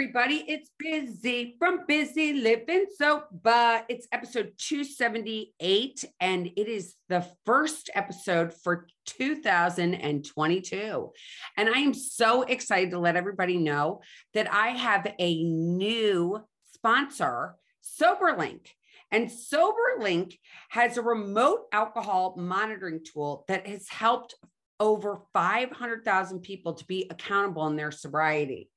everybody. 0.00 0.44
It's 0.46 0.70
Bizzy 0.80 1.58
from 1.58 1.80
Busy 1.88 2.34
Living 2.34 2.86
Sober. 2.96 3.82
It's 3.88 4.06
episode 4.12 4.52
278, 4.56 6.04
and 6.20 6.46
it 6.46 6.68
is 6.68 6.94
the 7.08 7.26
first 7.44 7.90
episode 7.96 8.54
for 8.54 8.86
2022. 9.06 11.10
And 11.56 11.68
I 11.68 11.80
am 11.80 11.94
so 11.94 12.42
excited 12.42 12.92
to 12.92 13.00
let 13.00 13.16
everybody 13.16 13.56
know 13.56 14.00
that 14.34 14.46
I 14.54 14.68
have 14.68 15.12
a 15.18 15.42
new 15.42 16.44
sponsor, 16.72 17.56
SoberLink. 18.00 18.68
And 19.10 19.28
SoberLink 19.28 20.38
has 20.68 20.96
a 20.96 21.02
remote 21.02 21.62
alcohol 21.72 22.36
monitoring 22.38 23.00
tool 23.04 23.44
that 23.48 23.66
has 23.66 23.88
helped 23.88 24.36
over 24.78 25.18
500,000 25.32 26.38
people 26.38 26.74
to 26.74 26.84
be 26.84 27.08
accountable 27.10 27.66
in 27.66 27.74
their 27.74 27.90
sobriety. 27.90 28.70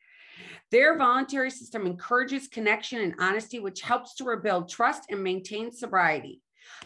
Their 0.71 0.97
voluntary 0.97 1.51
system 1.51 1.85
encourages 1.85 2.47
connection 2.47 3.01
and 3.01 3.13
honesty, 3.19 3.59
which 3.59 3.81
helps 3.81 4.15
to 4.15 4.23
rebuild 4.23 4.69
trust 4.69 5.03
and 5.09 5.21
maintain 5.21 5.69
sobriety. 5.71 6.41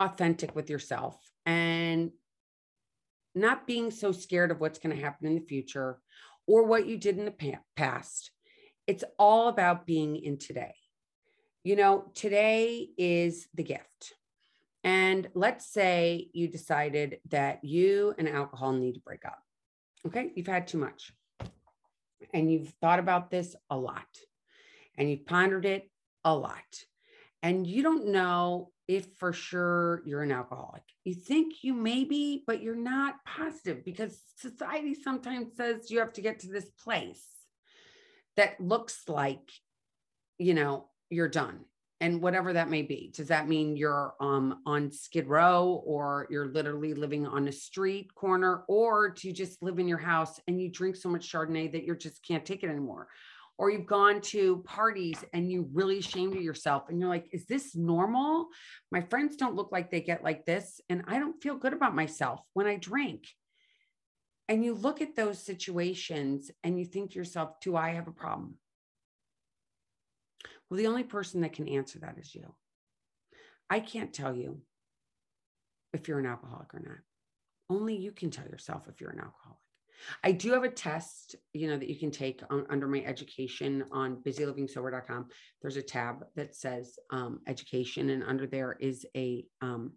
authentic 0.00 0.54
with 0.54 0.68
yourself 0.68 1.16
and 1.46 2.10
not 3.34 3.66
being 3.66 3.90
so 3.90 4.12
scared 4.12 4.50
of 4.50 4.60
what's 4.60 4.78
going 4.78 4.94
to 4.94 5.02
happen 5.02 5.26
in 5.26 5.34
the 5.34 5.40
future 5.40 5.98
or 6.46 6.64
what 6.64 6.86
you 6.86 6.96
did 6.96 7.18
in 7.18 7.24
the 7.24 7.58
past. 7.76 8.30
It's 8.86 9.04
all 9.18 9.48
about 9.48 9.86
being 9.86 10.16
in 10.16 10.38
today. 10.38 10.74
You 11.62 11.76
know, 11.76 12.10
today 12.14 12.90
is 12.98 13.48
the 13.54 13.62
gift. 13.62 14.14
And 14.82 15.28
let's 15.34 15.66
say 15.66 16.28
you 16.34 16.48
decided 16.48 17.18
that 17.30 17.64
you 17.64 18.14
and 18.18 18.28
alcohol 18.28 18.72
need 18.72 18.94
to 18.94 19.00
break 19.00 19.24
up. 19.24 19.38
Okay. 20.06 20.30
You've 20.34 20.46
had 20.46 20.66
too 20.66 20.76
much 20.76 21.12
and 22.34 22.52
you've 22.52 22.74
thought 22.80 22.98
about 22.98 23.30
this 23.30 23.56
a 23.70 23.76
lot 23.76 24.06
and 24.98 25.10
you've 25.10 25.24
pondered 25.24 25.64
it 25.64 25.90
a 26.24 26.34
lot 26.34 26.62
and 27.44 27.66
you 27.66 27.82
don't 27.82 28.06
know 28.06 28.70
if 28.88 29.06
for 29.18 29.34
sure 29.34 30.02
you're 30.06 30.22
an 30.22 30.32
alcoholic. 30.32 30.82
You 31.04 31.14
think 31.14 31.62
you 31.62 31.74
may 31.74 32.04
be, 32.04 32.42
but 32.46 32.62
you're 32.62 32.74
not 32.74 33.16
positive 33.26 33.84
because 33.84 34.18
society 34.36 34.94
sometimes 34.94 35.54
says 35.54 35.90
you 35.90 35.98
have 35.98 36.14
to 36.14 36.22
get 36.22 36.40
to 36.40 36.48
this 36.48 36.70
place 36.82 37.22
that 38.36 38.58
looks 38.58 39.02
like, 39.08 39.52
you 40.38 40.54
know, 40.54 40.88
you're 41.10 41.28
done 41.28 41.60
and 42.00 42.20
whatever 42.20 42.52
that 42.52 42.68
may 42.68 42.82
be 42.82 43.12
does 43.14 43.28
that 43.28 43.48
mean 43.48 43.76
you're 43.76 44.14
um, 44.20 44.60
on 44.66 44.90
skid 44.90 45.28
row 45.28 45.82
or 45.86 46.26
you're 46.28 46.48
literally 46.48 46.92
living 46.92 47.26
on 47.26 47.46
a 47.46 47.52
street 47.52 48.12
corner 48.14 48.64
or 48.68 49.10
do 49.10 49.28
you 49.28 49.34
just 49.34 49.62
live 49.62 49.78
in 49.78 49.86
your 49.86 49.98
house 49.98 50.40
and 50.48 50.60
you 50.60 50.70
drink 50.70 50.96
so 50.96 51.08
much 51.08 51.30
chardonnay 51.30 51.70
that 51.70 51.84
you 51.84 51.94
just 51.94 52.26
can't 52.26 52.44
take 52.44 52.64
it 52.64 52.68
anymore 52.68 53.06
or 53.58 53.70
you've 53.70 53.86
gone 53.86 54.20
to 54.20 54.62
parties 54.64 55.24
and 55.32 55.50
you 55.50 55.68
really 55.72 55.98
ashamed 55.98 56.34
of 56.34 56.42
yourself 56.42 56.84
and 56.88 56.98
you're 56.98 57.08
like 57.08 57.28
is 57.32 57.46
this 57.46 57.74
normal 57.74 58.48
my 58.90 59.00
friends 59.00 59.36
don't 59.36 59.54
look 59.54 59.70
like 59.72 59.90
they 59.90 60.00
get 60.00 60.24
like 60.24 60.44
this 60.44 60.80
and 60.88 61.04
i 61.06 61.18
don't 61.18 61.42
feel 61.42 61.56
good 61.56 61.72
about 61.72 61.94
myself 61.94 62.40
when 62.52 62.66
i 62.66 62.76
drink 62.76 63.28
and 64.48 64.64
you 64.64 64.74
look 64.74 65.00
at 65.00 65.16
those 65.16 65.38
situations 65.38 66.50
and 66.62 66.78
you 66.78 66.84
think 66.84 67.10
to 67.10 67.18
yourself 67.18 67.60
do 67.60 67.76
i 67.76 67.90
have 67.90 68.08
a 68.08 68.12
problem 68.12 68.56
well, 70.68 70.78
the 70.78 70.86
only 70.86 71.04
person 71.04 71.42
that 71.42 71.52
can 71.52 71.68
answer 71.68 71.98
that 72.00 72.18
is 72.18 72.34
you. 72.34 72.52
I 73.70 73.80
can't 73.80 74.12
tell 74.12 74.34
you 74.34 74.60
if 75.92 76.08
you're 76.08 76.18
an 76.18 76.26
alcoholic 76.26 76.74
or 76.74 76.80
not. 76.80 76.98
Only 77.70 77.96
you 77.96 78.12
can 78.12 78.30
tell 78.30 78.46
yourself 78.46 78.88
if 78.88 79.00
you're 79.00 79.10
an 79.10 79.20
alcoholic. 79.20 79.58
I 80.22 80.32
do 80.32 80.52
have 80.52 80.64
a 80.64 80.68
test, 80.68 81.36
you 81.52 81.68
know, 81.68 81.76
that 81.76 81.88
you 81.88 81.96
can 81.96 82.10
take 82.10 82.42
on, 82.50 82.66
under 82.70 82.86
my 82.86 83.02
education 83.04 83.84
on 83.92 84.16
busylivingsober.com. 84.16 85.26
There's 85.62 85.76
a 85.76 85.82
tab 85.82 86.24
that 86.36 86.54
says 86.54 86.98
um, 87.10 87.40
education, 87.46 88.10
and 88.10 88.22
under 88.22 88.46
there 88.46 88.76
is 88.78 89.06
a 89.16 89.44
um, 89.60 89.92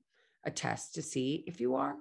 a 0.46 0.52
test 0.52 0.96
to 0.96 1.02
see 1.02 1.44
if 1.48 1.60
you 1.60 1.76
are. 1.76 1.96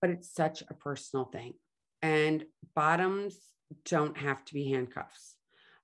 But 0.00 0.10
it's 0.10 0.32
such 0.32 0.62
a 0.68 0.74
personal 0.74 1.26
thing, 1.26 1.54
and 2.02 2.44
bottoms 2.74 3.36
don't 3.84 4.16
have 4.16 4.44
to 4.46 4.54
be 4.54 4.70
handcuffs. 4.70 5.36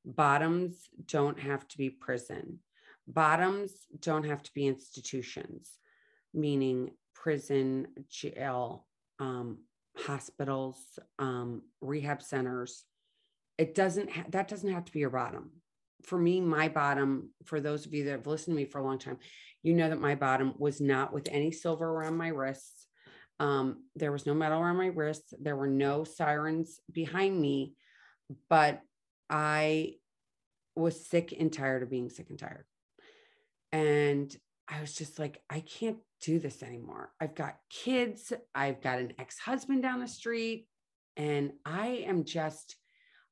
Bottoms 0.04 0.88
don't 1.06 1.38
have 1.40 1.66
to 1.68 1.78
be 1.78 1.90
prison. 1.90 2.60
Bottoms 3.08 3.72
don't 4.00 4.24
have 4.24 4.42
to 4.42 4.52
be 4.52 4.66
institutions, 4.66 5.78
meaning 6.34 6.90
prison, 7.14 7.86
jail, 8.08 8.86
um, 9.20 9.58
hospitals, 9.96 10.78
um, 11.18 11.62
rehab 11.80 12.22
centers. 12.22 12.84
It 13.58 13.74
doesn't, 13.74 14.10
ha- 14.10 14.24
that 14.30 14.48
doesn't 14.48 14.72
have 14.72 14.84
to 14.84 14.92
be 14.92 15.00
your 15.00 15.10
bottom. 15.10 15.50
For 16.04 16.18
me, 16.18 16.40
my 16.40 16.68
bottom, 16.68 17.30
for 17.44 17.60
those 17.60 17.86
of 17.86 17.94
you 17.94 18.04
that 18.04 18.10
have 18.10 18.26
listened 18.26 18.56
to 18.56 18.62
me 18.62 18.68
for 18.68 18.78
a 18.78 18.84
long 18.84 18.98
time, 18.98 19.18
you 19.62 19.74
know 19.74 19.88
that 19.88 20.00
my 20.00 20.14
bottom 20.14 20.54
was 20.58 20.80
not 20.80 21.12
with 21.12 21.28
any 21.30 21.50
silver 21.50 21.88
around 21.88 22.16
my 22.16 22.28
wrists. 22.28 22.86
Um, 23.40 23.84
there 23.96 24.12
was 24.12 24.26
no 24.26 24.34
metal 24.34 24.60
around 24.60 24.76
my 24.76 24.86
wrists. 24.86 25.34
There 25.40 25.56
were 25.56 25.66
no 25.66 26.04
sirens 26.04 26.80
behind 26.92 27.38
me, 27.40 27.74
but 28.48 28.80
I 29.28 29.94
was 30.76 31.08
sick 31.08 31.34
and 31.38 31.52
tired 31.52 31.82
of 31.82 31.90
being 31.90 32.10
sick 32.10 32.30
and 32.30 32.38
tired. 32.38 32.66
And 33.72 34.34
I 34.68 34.80
was 34.80 34.94
just 34.94 35.18
like, 35.18 35.40
I 35.48 35.60
can't 35.60 35.98
do 36.20 36.38
this 36.38 36.62
anymore. 36.62 37.12
I've 37.20 37.34
got 37.34 37.56
kids, 37.70 38.32
I've 38.54 38.80
got 38.80 38.98
an 38.98 39.12
ex 39.18 39.38
husband 39.38 39.82
down 39.82 40.00
the 40.00 40.08
street, 40.08 40.66
and 41.16 41.52
I 41.64 42.04
am 42.06 42.24
just 42.24 42.76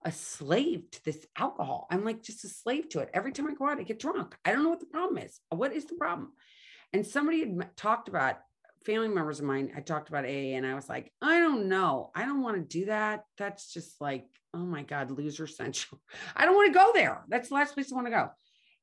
a 0.05 0.13
slave 0.13 0.91
to 0.93 1.05
this 1.05 1.27
alcohol. 1.37 1.87
I'm 1.91 2.05
like 2.05 2.23
just 2.23 2.45
a 2.45 2.49
slave 2.49 2.89
to 2.91 3.01
it. 3.01 3.11
Every 3.15 3.33
time 3.33 3.49
I 3.49 3.55
go 3.55 3.69
out, 3.69 3.81
I 3.81 3.83
get 3.83 3.99
drunk. 3.99 4.37
I 4.45 4.53
don't 4.53 4.63
know 4.63 4.69
what 4.69 4.81
the 4.81 4.87
problem 4.87 5.19
is. 5.19 5.41
What 5.49 5.73
is 5.73 5.87
the 5.87 5.95
problem? 5.95 6.33
And 6.93 7.07
somebody 7.07 7.41
had 7.41 7.77
talked 7.77 8.09
about 8.09 8.37
family 8.85 9.09
members 9.09 9.41
of 9.41 9.47
mine, 9.47 9.73
I 9.77 9.81
talked 9.81 10.09
about 10.09 10.25
AA 10.25 10.57
and 10.57 10.67
I 10.67 10.75
was 10.75 10.89
like, 10.89 11.11
I 11.23 11.39
don't 11.39 11.69
know. 11.69 12.11
I 12.15 12.25
don't 12.25 12.43
want 12.43 12.57
to 12.57 12.79
do 12.79 12.87
that. 12.87 13.25
That's 13.39 13.73
just 13.73 14.01
like, 14.01 14.27
oh 14.53 14.59
my 14.59 14.83
God, 14.83 15.11
loser 15.11 15.47
central. 15.47 16.01
I 16.37 16.45
don't 16.45 16.55
want 16.55 16.73
to 16.73 16.79
go 16.79 16.93
there. 16.95 17.25
That's 17.29 17.49
the 17.49 17.55
last 17.55 17.75
place 17.75 17.91
I 17.91 17.95
want 17.95 18.07
to 18.09 18.11
go. 18.11 18.31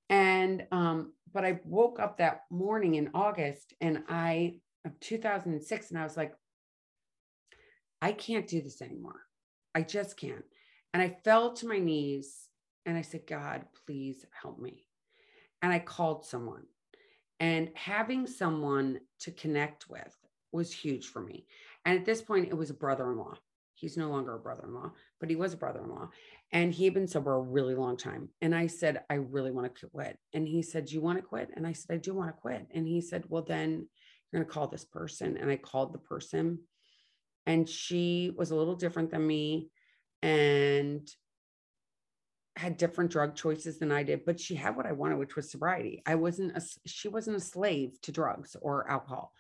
And, 0.10 0.66
um, 0.72 1.14
but 1.34 1.46
I 1.46 1.60
woke 1.64 2.00
up 2.00 2.18
that 2.18 2.42
morning 2.50 2.96
in 2.96 3.10
August 3.14 3.74
and 3.82 4.04
I, 4.10 4.56
of 4.86 5.00
2006, 5.00 5.90
and 5.90 6.00
I 6.00 6.04
was 6.04 6.18
like, 6.18 6.34
I 8.02 8.12
can't 8.12 8.48
do 8.48 8.62
this 8.62 8.82
anymore. 8.82 9.22
I 9.76 9.82
just 9.84 10.18
can't. 10.18 10.44
And 10.94 11.02
I 11.02 11.18
fell 11.24 11.54
to 11.54 11.68
my 11.68 11.80
knees 11.80 12.48
and 12.86 12.98
I 12.98 13.02
said, 13.02 13.28
God, 13.28 13.64
please 13.86 14.26
help 14.42 14.60
me. 14.60 14.86
And 15.62 15.72
I 15.72 15.80
called 15.80 16.26
someone 16.26 16.64
and 17.40 17.70
having 17.76 18.28
someone 18.28 19.00
to 19.20 19.32
connect 19.32 19.90
with 19.90 20.16
was 20.52 20.72
huge 20.72 21.08
for 21.08 21.22
me. 21.22 21.46
And 21.86 21.98
at 21.98 22.06
this 22.06 22.22
point, 22.22 22.50
it 22.50 22.58
was 22.58 22.70
a 22.70 22.76
brother 22.76 23.12
in 23.12 23.18
law. 23.18 23.34
He's 23.82 23.98
no 23.98 24.10
longer 24.10 24.36
a 24.36 24.40
brother 24.40 24.64
in 24.66 24.76
law, 24.76 24.92
but 25.20 25.30
he 25.30 25.36
was 25.36 25.54
a 25.54 25.58
brother 25.58 25.82
in 25.84 25.90
law. 25.90 26.10
And 26.52 26.72
he 26.72 26.86
had 26.86 26.94
been 26.94 27.08
sober 27.08 27.34
a 27.34 27.42
really 27.42 27.74
long 27.74 27.98
time. 27.98 28.30
And 28.40 28.54
I 28.54 28.68
said, 28.68 29.02
I 29.10 29.16
really 29.16 29.50
want 29.50 29.74
to 29.76 29.88
quit. 29.88 30.20
And 30.34 30.48
he 30.48 30.62
said, 30.62 30.86
Do 30.86 30.94
you 30.94 31.02
want 31.02 31.18
to 31.18 31.24
quit? 31.24 31.50
And 31.56 31.66
I 31.66 31.74
said, 31.74 31.96
I 31.96 31.98
do 31.98 32.14
want 32.14 32.30
to 32.30 32.40
quit. 32.40 32.68
And 32.76 32.88
he 32.88 33.02
said, 33.02 33.24
Well, 33.28 33.42
then 33.42 33.88
you're 34.32 34.42
going 34.42 34.46
to 34.46 34.54
call 34.54 34.68
this 34.68 34.86
person. 34.86 35.36
And 35.36 35.50
I 35.50 35.56
called 35.56 35.94
the 35.94 36.00
person. 36.00 36.60
And 37.48 37.68
she 37.68 38.32
was 38.38 38.52
a 38.52 38.56
little 38.56 38.76
different 38.76 39.10
than 39.10 39.26
me. 39.26 39.72
And 40.22 41.10
had 42.56 42.78
different 42.78 43.10
drug 43.10 43.36
choices 43.36 43.80
than 43.80 43.92
I 43.92 44.04
did, 44.04 44.26
but 44.26 44.40
she 44.40 44.54
had 44.56 44.76
what 44.76 44.86
I 44.86 44.92
wanted, 44.92 45.18
which 45.18 45.36
was 45.36 45.50
sobriety. 45.50 46.04
I 46.06 46.16
wasn't 46.16 46.56
a, 46.56 46.62
she 46.86 47.08
wasn't 47.08 47.38
a 47.38 47.40
slave 47.40 48.00
to 48.04 48.12
drugs 48.12 48.56
or 48.62 48.88
alcohol. 48.88 49.34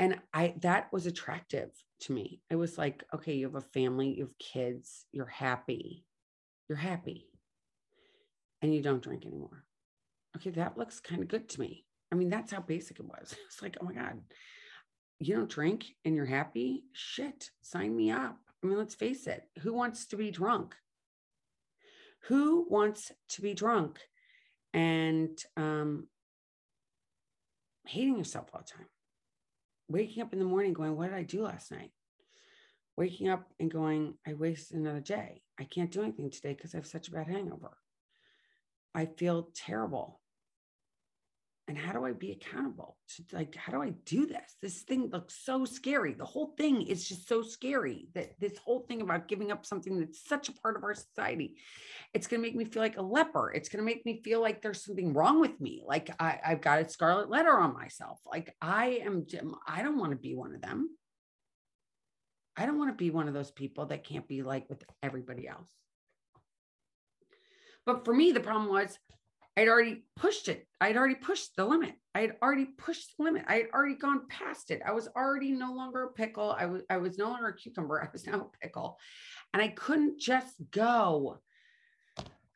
And 0.00 0.18
I 0.32 0.54
that 0.62 0.90
was 0.92 1.06
attractive 1.06 1.70
to 2.00 2.12
me. 2.12 2.40
It 2.50 2.56
was 2.56 2.78
like, 2.78 3.04
okay, 3.14 3.34
you 3.34 3.44
have 3.44 3.54
a 3.54 3.60
family, 3.60 4.14
you 4.16 4.24
have 4.24 4.38
kids, 4.38 5.04
you're 5.12 5.26
happy. 5.26 6.06
You're 6.68 6.78
happy. 6.78 7.26
And 8.62 8.74
you 8.74 8.82
don't 8.82 9.02
drink 9.02 9.26
anymore. 9.26 9.64
Okay, 10.36 10.50
that 10.50 10.78
looks 10.78 11.00
kind 11.00 11.20
of 11.22 11.28
good 11.28 11.48
to 11.50 11.60
me. 11.60 11.84
I 12.10 12.14
mean, 12.14 12.30
that's 12.30 12.50
how 12.50 12.60
basic 12.60 12.98
it 12.98 13.04
was. 13.04 13.36
It's 13.46 13.60
like, 13.60 13.76
oh 13.80 13.84
my 13.84 13.92
God, 13.92 14.20
you 15.18 15.36
don't 15.36 15.50
drink 15.50 15.84
and 16.04 16.16
you're 16.16 16.24
happy? 16.24 16.84
Shit, 16.92 17.50
sign 17.60 17.94
me 17.94 18.10
up. 18.10 18.38
I 18.62 18.66
mean, 18.66 18.78
let's 18.78 18.94
face 18.94 19.26
it. 19.26 19.42
Who 19.60 19.74
wants 19.74 20.06
to 20.06 20.16
be 20.16 20.30
drunk? 20.30 20.74
Who 22.28 22.66
wants 22.70 23.12
to 23.30 23.42
be 23.42 23.52
drunk 23.52 23.98
and 24.72 25.38
um, 25.56 26.08
hating 27.86 28.16
yourself 28.16 28.48
all 28.54 28.60
the 28.60 28.72
time? 28.72 28.86
Waking 29.90 30.22
up 30.22 30.32
in 30.32 30.38
the 30.38 30.44
morning 30.44 30.72
going, 30.72 30.96
What 30.96 31.10
did 31.10 31.16
I 31.16 31.24
do 31.24 31.42
last 31.42 31.72
night? 31.72 31.90
Waking 32.96 33.28
up 33.28 33.50
and 33.58 33.68
going, 33.68 34.14
I 34.24 34.34
wasted 34.34 34.76
another 34.76 35.00
day. 35.00 35.42
I 35.58 35.64
can't 35.64 35.90
do 35.90 36.02
anything 36.02 36.30
today 36.30 36.54
because 36.54 36.74
I 36.74 36.78
have 36.78 36.86
such 36.86 37.08
a 37.08 37.10
bad 37.10 37.26
hangover. 37.26 37.76
I 38.94 39.06
feel 39.06 39.50
terrible 39.52 40.20
and 41.70 41.78
how 41.78 41.92
do 41.92 42.04
I 42.04 42.10
be 42.10 42.32
accountable 42.32 42.96
like 43.32 43.54
how 43.54 43.70
do 43.70 43.80
I 43.80 43.90
do 44.04 44.26
this? 44.26 44.56
This 44.60 44.82
thing 44.82 45.08
looks 45.12 45.38
so 45.44 45.64
scary. 45.64 46.14
The 46.14 46.24
whole 46.24 46.52
thing 46.58 46.82
is 46.82 47.08
just 47.08 47.28
so 47.28 47.42
scary 47.42 48.08
that 48.14 48.32
this 48.40 48.58
whole 48.58 48.80
thing 48.88 49.02
about 49.02 49.28
giving 49.28 49.52
up 49.52 49.64
something 49.64 50.00
that's 50.00 50.26
such 50.28 50.48
a 50.48 50.52
part 50.52 50.76
of 50.76 50.82
our 50.82 50.94
society, 50.94 51.56
it's 52.12 52.26
gonna 52.26 52.42
make 52.42 52.56
me 52.56 52.64
feel 52.64 52.82
like 52.82 52.98
a 52.98 53.02
leper. 53.02 53.52
It's 53.52 53.68
gonna 53.68 53.84
make 53.84 54.04
me 54.04 54.20
feel 54.24 54.40
like 54.40 54.62
there's 54.62 54.84
something 54.84 55.12
wrong 55.12 55.40
with 55.40 55.60
me. 55.60 55.84
Like 55.86 56.10
I, 56.18 56.40
I've 56.44 56.60
got 56.60 56.80
a 56.80 56.88
scarlet 56.88 57.30
letter 57.30 57.56
on 57.56 57.72
myself. 57.72 58.18
Like 58.26 58.52
I 58.60 59.00
am 59.04 59.24
I 59.64 59.82
don't 59.82 59.98
want 59.98 60.10
to 60.10 60.16
be 60.16 60.34
one 60.34 60.52
of 60.52 60.62
them. 60.62 60.90
I 62.56 62.66
don't 62.66 62.78
want 62.78 62.90
to 62.90 62.96
be 62.96 63.10
one 63.10 63.28
of 63.28 63.34
those 63.34 63.52
people 63.52 63.86
that 63.86 64.02
can't 64.02 64.26
be 64.26 64.42
like 64.42 64.68
with 64.68 64.82
everybody 65.04 65.46
else. 65.46 65.70
But 67.86 68.04
for 68.04 68.12
me, 68.12 68.32
the 68.32 68.40
problem 68.40 68.68
was 68.68 68.98
I'd 69.60 69.68
already 69.68 70.04
pushed 70.16 70.48
it. 70.48 70.66
I'd 70.80 70.96
already 70.96 71.16
pushed 71.16 71.54
the 71.54 71.66
limit. 71.66 71.92
I 72.14 72.22
had 72.22 72.36
already 72.42 72.64
pushed 72.64 73.14
the 73.18 73.24
limit. 73.24 73.44
I 73.46 73.56
had 73.56 73.66
already 73.74 73.94
gone 73.94 74.26
past 74.26 74.70
it. 74.70 74.80
I 74.86 74.92
was 74.92 75.06
already 75.14 75.50
no 75.50 75.74
longer 75.74 76.04
a 76.04 76.12
pickle. 76.12 76.56
I 76.58 76.64
was 76.64 76.82
I 76.88 76.96
was 76.96 77.18
no 77.18 77.28
longer 77.28 77.48
a 77.48 77.54
cucumber. 77.54 78.02
I 78.02 78.08
was 78.10 78.26
now 78.26 78.40
a 78.40 78.58
pickle. 78.62 78.96
And 79.52 79.62
I 79.62 79.68
couldn't 79.68 80.18
just 80.18 80.54
go. 80.70 81.40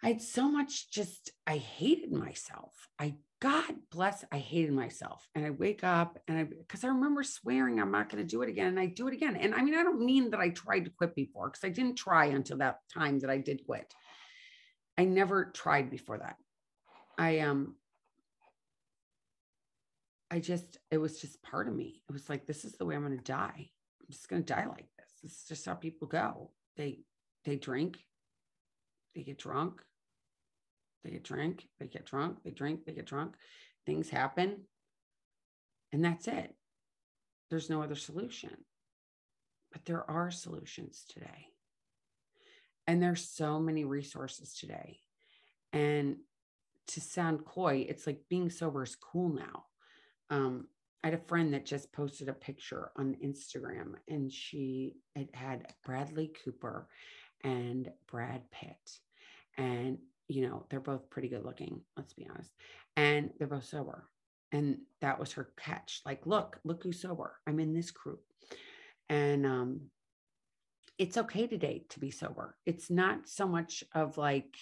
I 0.02 0.08
had 0.08 0.22
so 0.22 0.48
much 0.48 0.90
just 0.90 1.30
I 1.46 1.58
hated 1.58 2.10
myself. 2.10 2.72
I 2.98 3.16
God 3.38 3.74
bless, 3.90 4.24
I 4.32 4.38
hated 4.38 4.72
myself. 4.72 5.28
And 5.34 5.44
I 5.44 5.50
wake 5.50 5.84
up 5.84 6.18
and 6.26 6.38
I 6.38 6.44
because 6.44 6.84
I 6.84 6.88
remember 6.88 7.22
swearing 7.22 7.80
I'm 7.80 7.92
not 7.92 8.08
going 8.08 8.26
to 8.26 8.30
do 8.30 8.40
it 8.40 8.48
again. 8.48 8.68
And 8.68 8.80
I 8.80 8.86
do 8.86 9.08
it 9.08 9.14
again. 9.14 9.36
And 9.36 9.54
I 9.54 9.60
mean, 9.60 9.74
I 9.74 9.82
don't 9.82 10.06
mean 10.06 10.30
that 10.30 10.40
I 10.40 10.48
tried 10.48 10.86
to 10.86 10.90
quit 10.90 11.14
before 11.14 11.50
because 11.50 11.64
I 11.64 11.68
didn't 11.68 11.96
try 11.96 12.26
until 12.26 12.56
that 12.58 12.78
time 12.94 13.18
that 13.18 13.28
I 13.28 13.36
did 13.36 13.66
quit. 13.66 13.92
I 14.96 15.04
never 15.04 15.46
tried 15.46 15.90
before 15.90 16.16
that. 16.16 16.36
I 17.18 17.40
um 17.40 17.74
I 20.30 20.40
just 20.40 20.78
it 20.90 20.98
was 20.98 21.20
just 21.20 21.42
part 21.42 21.68
of 21.68 21.74
me. 21.74 22.02
It 22.08 22.12
was 22.12 22.28
like 22.28 22.46
this 22.46 22.64
is 22.64 22.72
the 22.72 22.84
way 22.84 22.96
I'm 22.96 23.04
going 23.04 23.16
to 23.16 23.24
die. 23.24 23.70
I'm 24.00 24.10
just 24.10 24.28
going 24.28 24.42
to 24.42 24.54
die 24.54 24.66
like 24.66 24.88
this. 24.98 25.12
This 25.22 25.32
is 25.32 25.44
just 25.48 25.66
how 25.66 25.74
people 25.74 26.08
go. 26.08 26.50
They 26.76 27.00
they 27.44 27.56
drink, 27.56 27.98
they 29.14 29.22
get 29.22 29.38
drunk, 29.38 29.82
they 31.04 31.10
get 31.10 31.22
drink, 31.22 31.66
they 31.78 31.86
get 31.86 32.06
drunk, 32.06 32.38
they 32.44 32.50
drink, 32.50 32.84
they 32.84 32.92
get 32.92 33.06
drunk. 33.06 33.34
Things 33.86 34.08
happen. 34.08 34.62
And 35.92 36.04
that's 36.04 36.26
it. 36.26 36.54
There's 37.50 37.70
no 37.70 37.82
other 37.82 37.94
solution. 37.94 38.50
But 39.70 39.84
there 39.84 40.08
are 40.10 40.30
solutions 40.30 41.04
today. 41.08 41.48
And 42.86 43.02
there's 43.02 43.28
so 43.28 43.60
many 43.60 43.84
resources 43.84 44.54
today. 44.54 44.98
And 45.72 46.16
to 46.88 47.00
sound 47.00 47.44
coy, 47.44 47.86
it's 47.88 48.06
like 48.06 48.20
being 48.28 48.50
sober 48.50 48.82
is 48.82 48.96
cool 48.96 49.28
now. 49.28 49.64
Um, 50.30 50.68
I 51.02 51.08
had 51.08 51.14
a 51.14 51.28
friend 51.28 51.52
that 51.52 51.66
just 51.66 51.92
posted 51.92 52.28
a 52.28 52.32
picture 52.32 52.90
on 52.96 53.16
Instagram 53.22 53.94
and 54.08 54.32
she 54.32 54.94
it 55.14 55.34
had 55.34 55.66
Bradley 55.84 56.32
Cooper 56.44 56.88
and 57.42 57.90
Brad 58.10 58.42
Pitt. 58.50 58.98
And, 59.58 59.98
you 60.28 60.48
know, 60.48 60.64
they're 60.68 60.80
both 60.80 61.10
pretty 61.10 61.28
good 61.28 61.44
looking, 61.44 61.82
let's 61.96 62.14
be 62.14 62.26
honest. 62.28 62.50
And 62.96 63.30
they're 63.38 63.46
both 63.46 63.64
sober. 63.64 64.08
And 64.50 64.78
that 65.00 65.18
was 65.18 65.32
her 65.32 65.50
catch. 65.58 66.00
Like, 66.06 66.26
look, 66.26 66.58
look 66.64 66.82
who's 66.82 67.02
sober. 67.02 67.34
I'm 67.46 67.60
in 67.60 67.74
this 67.74 67.90
group. 67.90 68.22
And 69.08 69.44
um, 69.44 69.80
it's 70.98 71.18
okay 71.18 71.46
today 71.46 71.84
to 71.90 72.00
be 72.00 72.10
sober. 72.10 72.56
It's 72.64 72.90
not 72.90 73.28
so 73.28 73.46
much 73.46 73.84
of 73.94 74.16
like, 74.16 74.56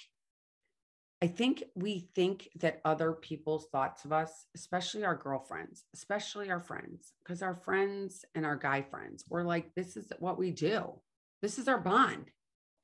I 1.23 1.29
think 1.29 1.63
we 1.77 2.09
think 2.17 2.49
that 2.57 2.81
other 2.85 3.13
people's 3.13 3.67
thoughts 3.67 4.05
of 4.05 4.13
us, 4.13 4.47
especially 4.57 5.05
our 5.05 5.15
girlfriends, 5.15 5.85
especially 5.95 6.51
our 6.51 6.59
friends, 6.59 7.13
because 7.23 7.43
our 7.43 7.55
friends 7.55 8.25
and 8.35 8.45
our 8.45 8.57
guy 8.57 8.83
friends, 8.83 9.25
we're 9.29 9.45
like, 9.45 9.73
this 9.77 9.97
is 9.97 10.13
what 10.19 10.37
we 10.37 10.51
do. 10.51 10.99
This 11.41 11.61
is 11.61 11.69
our 11.69 11.79
bond. 11.79 12.33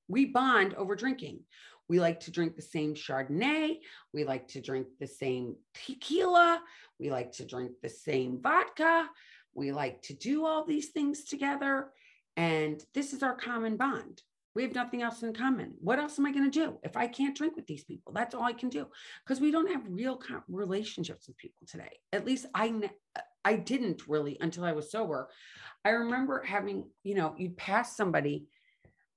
We 0.06 0.26
bond 0.26 0.74
over 0.74 0.94
drinking. 0.94 1.40
We 1.88 1.98
like 1.98 2.20
to 2.20 2.30
drink 2.30 2.54
the 2.54 2.62
same 2.62 2.94
Chardonnay. 2.94 3.78
We 4.14 4.22
like 4.22 4.46
to 4.48 4.60
drink 4.60 4.86
the 5.00 5.08
same 5.08 5.56
tequila. 5.74 6.62
We 7.00 7.10
like 7.10 7.32
to 7.32 7.44
drink 7.44 7.72
the 7.82 7.88
same 7.88 8.40
vodka. 8.40 9.08
We 9.52 9.72
like 9.72 10.00
to 10.02 10.14
do 10.14 10.46
all 10.46 10.64
these 10.64 10.90
things 10.90 11.24
together. 11.24 11.90
And 12.36 12.80
this 12.94 13.12
is 13.12 13.24
our 13.24 13.34
common 13.34 13.76
bond. 13.76 14.22
We 14.54 14.62
have 14.62 14.74
nothing 14.74 15.02
else 15.02 15.22
in 15.22 15.32
common. 15.34 15.74
What 15.80 15.98
else 15.98 16.18
am 16.18 16.26
I 16.26 16.32
going 16.32 16.50
to 16.50 16.64
do 16.64 16.78
if 16.82 16.96
I 16.96 17.06
can't 17.06 17.36
drink 17.36 17.54
with 17.54 17.66
these 17.66 17.84
people? 17.84 18.12
That's 18.12 18.34
all 18.34 18.42
I 18.42 18.52
can 18.52 18.68
do 18.68 18.86
because 19.24 19.40
we 19.40 19.50
don't 19.50 19.70
have 19.70 19.82
real 19.88 20.20
relationships 20.48 21.28
with 21.28 21.36
people 21.36 21.66
today. 21.66 22.00
At 22.12 22.24
least 22.24 22.46
I 22.54 22.90
I 23.44 23.56
didn't 23.56 24.08
really 24.08 24.36
until 24.40 24.64
I 24.64 24.72
was 24.72 24.90
sober. 24.90 25.28
I 25.84 25.90
remember 25.90 26.42
having, 26.42 26.90
you 27.02 27.14
know, 27.14 27.34
you'd 27.38 27.56
pass 27.56 27.96
somebody. 27.96 28.46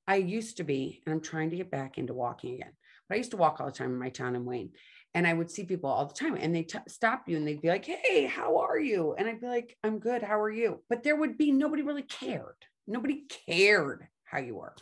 I 0.08 0.18
used 0.18 0.58
to 0.58 0.64
be, 0.64 1.02
and 1.06 1.14
I'm 1.14 1.22
trying 1.22 1.50
to 1.52 1.58
get 1.58 1.72
back 1.72 1.98
into 1.98 2.14
walking 2.14 2.56
again. 2.56 2.74
But 3.08 3.16
I 3.16 3.18
used 3.18 3.32
to 3.32 3.38
walk 3.38 3.60
all 3.60 3.66
the 3.66 3.72
time 3.72 3.92
in 3.92 4.00
my 4.00 4.10
town 4.10 4.36
in 4.36 4.46
Wayne, 4.46 4.72
and 5.14 5.28
I 5.28 5.34
would 5.34 5.52
see 5.52 5.64
people 5.64 5.90
all 5.90 6.06
the 6.06 6.14
time, 6.14 6.38
and 6.40 6.54
they 6.56 6.64
t- 6.64 6.80
stop 6.88 7.28
you 7.28 7.38
and 7.38 7.48
they'd 7.48 7.62
be 7.62 7.70
like, 7.70 7.86
"Hey, 7.86 8.26
how 8.26 8.58
are 8.58 8.80
you?" 8.80 9.16
And 9.18 9.28
I'd 9.28 9.42
be 9.42 9.48
like, 9.48 9.78
"I'm 9.84 10.00
good. 10.00 10.24
How 10.24 10.40
are 10.40 10.52
you?" 10.52 10.84
But 10.90 11.04
there 11.04 11.16
would 11.16 11.38
be 11.38 11.52
nobody 11.52 11.82
really 11.82 12.04
cared. 12.04 12.56
Nobody 12.88 13.26
cared 13.46 14.08
how 14.24 14.40
you 14.40 14.56
were. 14.56 14.76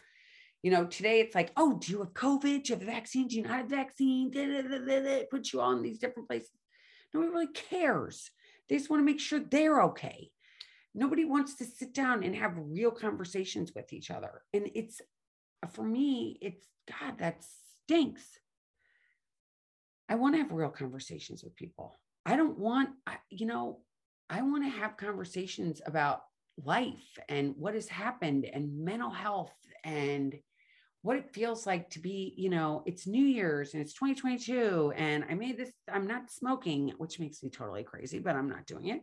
You 0.61 0.71
know, 0.71 0.85
today 0.85 1.21
it's 1.21 1.35
like, 1.35 1.51
oh, 1.55 1.77
do 1.79 1.91
you 1.91 1.99
have 1.99 2.13
COVID? 2.13 2.63
Do 2.63 2.73
you 2.73 2.75
have 2.75 2.81
a 2.81 2.85
vaccine? 2.85 3.27
Do 3.27 3.37
you 3.37 3.43
not 3.43 3.57
have 3.57 3.65
a 3.67 3.75
vaccine? 3.75 4.29
Da, 4.29 4.45
da, 4.45 5.01
da, 5.01 5.23
Put 5.31 5.53
you 5.53 5.61
all 5.61 5.71
in 5.71 5.81
these 5.81 5.99
different 5.99 6.27
places. 6.27 6.51
Nobody 7.13 7.31
really 7.31 7.47
cares. 7.47 8.29
They 8.67 8.77
just 8.77 8.89
want 8.89 8.99
to 8.99 9.05
make 9.05 9.19
sure 9.19 9.39
they're 9.39 9.81
okay. 9.83 10.31
Nobody 10.93 11.23
wants 11.23 11.55
to 11.55 11.65
sit 11.65 11.93
down 11.93 12.23
and 12.23 12.35
have 12.35 12.53
real 12.57 12.91
conversations 12.91 13.71
with 13.73 13.93
each 13.93 14.11
other. 14.11 14.41
And 14.53 14.69
it's, 14.75 15.01
for 15.71 15.83
me, 15.83 16.37
it's, 16.41 16.65
God, 16.87 17.19
that 17.19 17.43
stinks. 17.85 18.23
I 20.09 20.15
want 20.15 20.35
to 20.35 20.39
have 20.39 20.51
real 20.51 20.69
conversations 20.69 21.43
with 21.43 21.55
people. 21.55 21.99
I 22.25 22.35
don't 22.35 22.57
want, 22.57 22.89
I, 23.07 23.17
you 23.29 23.45
know, 23.45 23.79
I 24.29 24.41
want 24.41 24.63
to 24.63 24.79
have 24.79 24.97
conversations 24.97 25.81
about 25.85 26.21
life 26.63 27.17
and 27.29 27.55
what 27.55 27.75
has 27.75 27.87
happened 27.87 28.45
and 28.45 28.83
mental 28.83 29.09
health 29.09 29.53
and 29.83 30.35
what 31.01 31.17
it 31.17 31.33
feels 31.33 31.65
like 31.65 31.89
to 31.91 31.99
be, 31.99 32.33
you 32.35 32.49
know, 32.49 32.83
it's 32.85 33.07
New 33.07 33.23
Year's 33.23 33.73
and 33.73 33.81
it's 33.81 33.93
2022 33.93 34.93
and 34.95 35.23
I 35.29 35.33
made 35.33 35.57
this, 35.57 35.71
I'm 35.91 36.07
not 36.07 36.29
smoking, 36.29 36.93
which 36.97 37.19
makes 37.19 37.41
me 37.41 37.49
totally 37.49 37.83
crazy, 37.83 38.19
but 38.19 38.35
I'm 38.35 38.49
not 38.49 38.65
doing 38.65 38.87
it. 38.87 39.01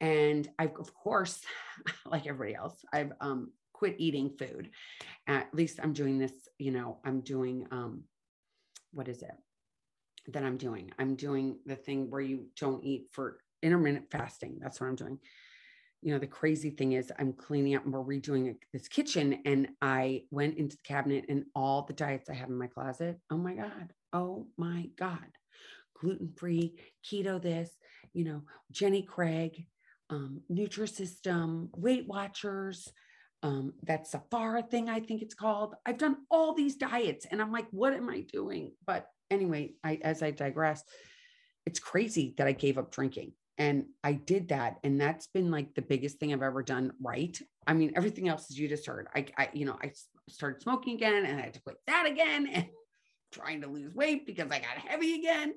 And 0.00 0.48
I've, 0.58 0.76
of 0.78 0.94
course, 0.94 1.40
like 2.06 2.26
everybody 2.26 2.54
else, 2.54 2.76
I've 2.92 3.12
um, 3.20 3.52
quit 3.74 3.96
eating 3.98 4.30
food. 4.38 4.70
At 5.26 5.52
least 5.52 5.80
I'm 5.82 5.92
doing 5.92 6.18
this, 6.18 6.32
you 6.58 6.70
know, 6.70 6.98
I'm 7.04 7.20
doing, 7.20 7.66
um, 7.70 8.04
what 8.92 9.08
is 9.08 9.22
it 9.22 9.34
that 10.28 10.44
I'm 10.44 10.56
doing? 10.56 10.92
I'm 10.98 11.14
doing 11.14 11.58
the 11.66 11.76
thing 11.76 12.10
where 12.10 12.22
you 12.22 12.46
don't 12.58 12.82
eat 12.84 13.08
for 13.12 13.38
intermittent 13.62 14.10
fasting. 14.10 14.58
That's 14.60 14.80
what 14.80 14.86
I'm 14.86 14.96
doing 14.96 15.18
you 16.00 16.12
know, 16.12 16.18
the 16.18 16.26
crazy 16.26 16.70
thing 16.70 16.92
is 16.92 17.12
I'm 17.18 17.32
cleaning 17.32 17.74
up 17.74 17.84
and 17.84 17.92
we're 17.92 18.00
redoing 18.00 18.56
this 18.72 18.88
kitchen. 18.88 19.40
And 19.44 19.68
I 19.82 20.22
went 20.30 20.56
into 20.56 20.76
the 20.76 20.82
cabinet 20.82 21.24
and 21.28 21.44
all 21.54 21.82
the 21.82 21.92
diets 21.92 22.30
I 22.30 22.34
have 22.34 22.48
in 22.48 22.58
my 22.58 22.68
closet. 22.68 23.18
Oh 23.30 23.36
my 23.36 23.54
God. 23.54 23.92
Oh 24.12 24.46
my 24.56 24.90
God. 24.96 25.26
Gluten 26.00 26.32
free, 26.36 26.78
keto 27.04 27.42
this, 27.42 27.70
you 28.12 28.24
know, 28.24 28.42
Jenny 28.70 29.02
Craig, 29.02 29.66
um, 30.10 30.40
Nutrisystem, 30.50 31.68
Weight 31.76 32.06
Watchers, 32.06 32.88
um, 33.42 33.72
that 33.82 34.08
Safara 34.08 34.68
thing, 34.68 34.88
I 34.88 35.00
think 35.00 35.22
it's 35.22 35.34
called. 35.34 35.74
I've 35.84 35.98
done 35.98 36.18
all 36.30 36.54
these 36.54 36.76
diets 36.76 37.26
and 37.28 37.42
I'm 37.42 37.52
like, 37.52 37.66
what 37.72 37.92
am 37.92 38.08
I 38.08 38.20
doing? 38.20 38.72
But 38.86 39.08
anyway, 39.30 39.72
I, 39.82 39.98
as 40.02 40.22
I 40.22 40.30
digress, 40.30 40.84
it's 41.66 41.80
crazy 41.80 42.34
that 42.38 42.46
I 42.46 42.52
gave 42.52 42.78
up 42.78 42.92
drinking 42.92 43.32
And 43.58 43.86
I 44.04 44.12
did 44.12 44.48
that. 44.48 44.76
And 44.84 45.00
that's 45.00 45.26
been 45.26 45.50
like 45.50 45.74
the 45.74 45.82
biggest 45.82 46.18
thing 46.18 46.32
I've 46.32 46.42
ever 46.42 46.62
done 46.62 46.92
right. 47.02 47.38
I 47.66 47.74
mean, 47.74 47.92
everything 47.96 48.28
else, 48.28 48.50
is 48.50 48.58
you 48.58 48.68
just 48.68 48.86
heard, 48.86 49.08
I, 49.14 49.26
I 49.36 49.50
you 49.52 49.66
know, 49.66 49.76
I 49.82 49.92
started 50.28 50.62
smoking 50.62 50.94
again 50.94 51.24
and 51.24 51.38
I 51.38 51.42
had 51.42 51.54
to 51.54 51.62
quit 51.62 51.76
that 51.86 52.06
again 52.06 52.48
and 52.52 52.66
trying 53.32 53.60
to 53.62 53.66
lose 53.66 53.94
weight 53.94 54.26
because 54.26 54.50
I 54.50 54.58
got 54.60 54.78
heavy 54.78 55.16
again. 55.16 55.54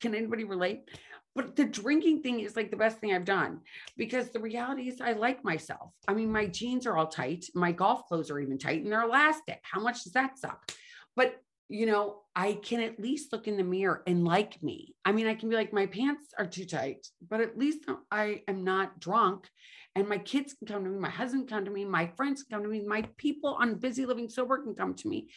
Can 0.00 0.14
anybody 0.14 0.44
relate? 0.44 0.88
But 1.34 1.56
the 1.56 1.64
drinking 1.64 2.22
thing 2.22 2.40
is 2.40 2.56
like 2.56 2.70
the 2.70 2.76
best 2.76 2.98
thing 2.98 3.14
I've 3.14 3.24
done 3.24 3.60
because 3.96 4.30
the 4.30 4.40
reality 4.40 4.88
is 4.88 5.00
I 5.00 5.12
like 5.12 5.44
myself. 5.44 5.92
I 6.08 6.14
mean, 6.14 6.30
my 6.30 6.46
jeans 6.46 6.86
are 6.86 6.96
all 6.96 7.06
tight. 7.06 7.46
My 7.54 7.72
golf 7.72 8.06
clothes 8.06 8.30
are 8.30 8.40
even 8.40 8.58
tight 8.58 8.82
and 8.82 8.92
they're 8.92 9.02
elastic. 9.02 9.60
How 9.62 9.80
much 9.80 10.04
does 10.04 10.12
that 10.14 10.38
suck? 10.38 10.72
But 11.16 11.36
you 11.70 11.86
know, 11.86 12.22
I 12.36 12.54
can 12.54 12.80
at 12.80 13.00
least 13.00 13.32
look 13.32 13.48
in 13.48 13.56
the 13.56 13.64
mirror 13.64 14.02
and 14.06 14.24
like 14.24 14.62
me. 14.62 14.94
I 15.04 15.12
mean, 15.12 15.26
I 15.26 15.34
can 15.34 15.48
be 15.48 15.56
like, 15.56 15.72
my 15.72 15.86
pants 15.86 16.34
are 16.38 16.46
too 16.46 16.66
tight, 16.66 17.06
but 17.26 17.40
at 17.40 17.56
least 17.56 17.84
I 18.10 18.42
am 18.48 18.64
not 18.64 19.00
drunk. 19.00 19.48
And 19.94 20.08
my 20.08 20.18
kids 20.18 20.54
can 20.54 20.66
come 20.66 20.84
to 20.84 20.90
me, 20.90 20.98
my 20.98 21.10
husband 21.10 21.48
can 21.48 21.58
come 21.58 21.64
to 21.64 21.70
me, 21.70 21.84
my 21.84 22.10
friends 22.16 22.42
can 22.42 22.56
come 22.56 22.64
to 22.64 22.70
me, 22.70 22.84
my 22.84 23.02
people 23.16 23.54
on 23.54 23.76
busy 23.76 24.04
living 24.04 24.28
sober 24.28 24.58
can 24.58 24.74
come 24.74 24.94
to 24.94 25.08
me. 25.08 25.30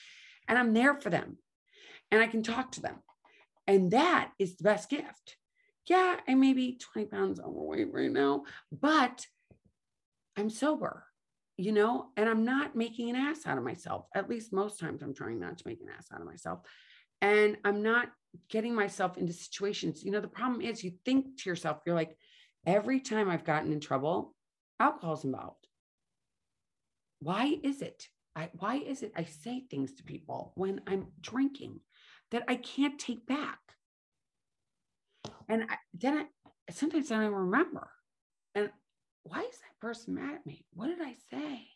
And 0.48 0.58
I'm 0.58 0.74
there 0.74 1.00
for 1.00 1.10
them. 1.10 1.38
And 2.12 2.22
I 2.22 2.28
can 2.28 2.44
talk 2.44 2.72
to 2.74 2.82
them. 2.82 2.98
And 3.66 3.92
that 3.92 4.32
is 4.38 4.58
the 4.58 4.64
best 4.64 4.90
gift 4.90 5.38
yeah, 5.88 6.18
I 6.28 6.36
may 6.36 6.54
be 6.54 6.78
20 6.78 7.10
pounds 7.10 7.40
overweight 7.40 7.92
right 7.92 8.12
now, 8.12 8.44
but 8.72 9.26
I'm 10.38 10.50
sober, 10.50 11.06
you 11.58 11.72
know, 11.72 12.08
and 12.18 12.28
I'm 12.28 12.46
not 12.46 12.76
making 12.76 13.10
an 13.10 13.16
ass 13.16 13.46
out 13.46 13.58
of 13.58 13.64
myself. 13.64 14.06
At 14.16 14.30
least 14.30 14.54
most 14.54 14.80
times 14.80 15.02
I'm 15.02 15.14
trying 15.14 15.40
not 15.40 15.58
to 15.60 15.68
make 15.68 15.82
an 15.82 15.90
ass 15.96 16.08
out 16.14 16.22
of 16.22 16.28
myself. 16.28 16.60
And 17.22 17.58
I'm 17.64 17.84
not 17.84 18.10
getting 18.50 18.74
myself 18.74 19.18
into 19.18 19.34
situations. 19.34 20.04
You 20.04 20.12
know, 20.12 20.20
the 20.20 20.28
problem 20.28 20.62
is 20.62 20.84
you 20.84 20.94
think 21.06 21.38
to 21.42 21.50
yourself, 21.50 21.80
you're 21.86 21.96
like, 21.96 22.18
every 22.66 23.00
time 23.00 23.30
I've 23.30 23.46
gotten 23.46 23.72
in 23.72 23.80
trouble, 23.80 24.36
alcohol's 24.80 25.24
involved. 25.24 25.68
Why 27.20 27.58
is 27.64 27.82
it? 27.82 28.08
I, 28.36 28.50
why 28.54 28.78
is 28.78 29.04
it 29.04 29.14
I 29.16 29.26
say 29.26 29.64
things 29.70 29.94
to 29.94 30.04
people 30.04 30.54
when 30.56 30.82
I'm 30.88 31.08
drinking 31.22 31.80
that 32.32 32.44
I 32.48 32.56
can't 32.56 33.00
take 33.00 33.26
back? 33.28 33.60
And 35.48 35.64
I, 35.70 35.76
then 35.94 36.18
I 36.18 36.26
sometimes 36.72 37.12
I 37.12 37.22
don't 37.22 37.34
remember. 37.34 37.90
And 38.56 38.72
why 39.24 39.40
is 39.42 39.58
that 39.60 39.80
person 39.80 40.16
mad 40.16 40.36
at 40.36 40.46
me? 40.46 40.66
What 40.74 40.88
did 40.88 41.02
I 41.02 41.16
say? 41.32 41.68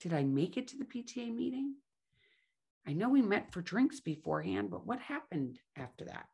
Did 0.00 0.14
I 0.14 0.22
make 0.22 0.56
it 0.56 0.68
to 0.68 0.78
the 0.78 0.84
PTA 0.84 1.34
meeting? 1.34 1.74
I 2.86 2.92
know 2.92 3.08
we 3.08 3.20
met 3.22 3.52
for 3.52 3.60
drinks 3.60 4.00
beforehand, 4.00 4.70
but 4.70 4.86
what 4.86 5.00
happened 5.00 5.58
after 5.76 6.06
that? 6.06 6.26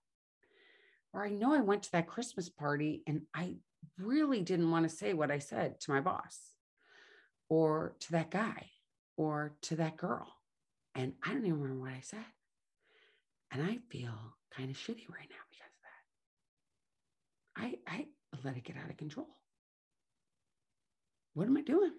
Or 1.13 1.25
I 1.25 1.31
know 1.31 1.55
I 1.55 1.61
went 1.61 1.85
to 1.85 1.93
that 1.93 2.07
Christmas 2.07 2.49
party 2.49 3.03
and 3.07 3.23
I 3.35 3.57
really 3.99 4.41
didn't 4.43 4.71
want 4.71 4.89
to 4.89 4.95
say 4.95 5.15
what 5.15 5.31
I 5.31 5.39
said 5.39 5.81
to 5.81 5.91
my 5.91 6.01
boss 6.01 6.39
or 7.49 7.95
to 8.01 8.13
that 8.13 8.31
guy 8.31 8.71
or 9.17 9.55
to 9.63 9.77
that 9.77 9.97
girl. 9.97 10.29
And 10.95 11.15
I 11.25 11.33
don't 11.33 11.47
even 11.47 11.61
remember 11.61 11.83
what 11.85 11.93
I 11.93 12.03
said. 12.03 12.25
And 13.51 13.63
I 13.63 13.79
feel 13.91 14.15
kind 14.57 14.71
of 14.71 14.77
shitty 14.77 15.09
right 15.09 15.29
now 15.31 15.45
because 15.51 15.73
of 15.75 15.83
that. 17.57 17.79
I, 17.93 17.97
I 17.97 18.07
let 18.45 18.57
it 18.57 18.65
get 18.65 18.77
out 18.77 18.91
of 18.91 18.97
control. 18.97 19.29
What 21.35 21.47
am 21.47 21.57
I 21.57 21.63
doing? 21.63 21.93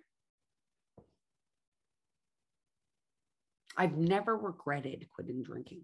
I've 3.78 3.98
never 3.98 4.36
regretted 4.38 5.08
quitting 5.14 5.44
drinking. 5.44 5.82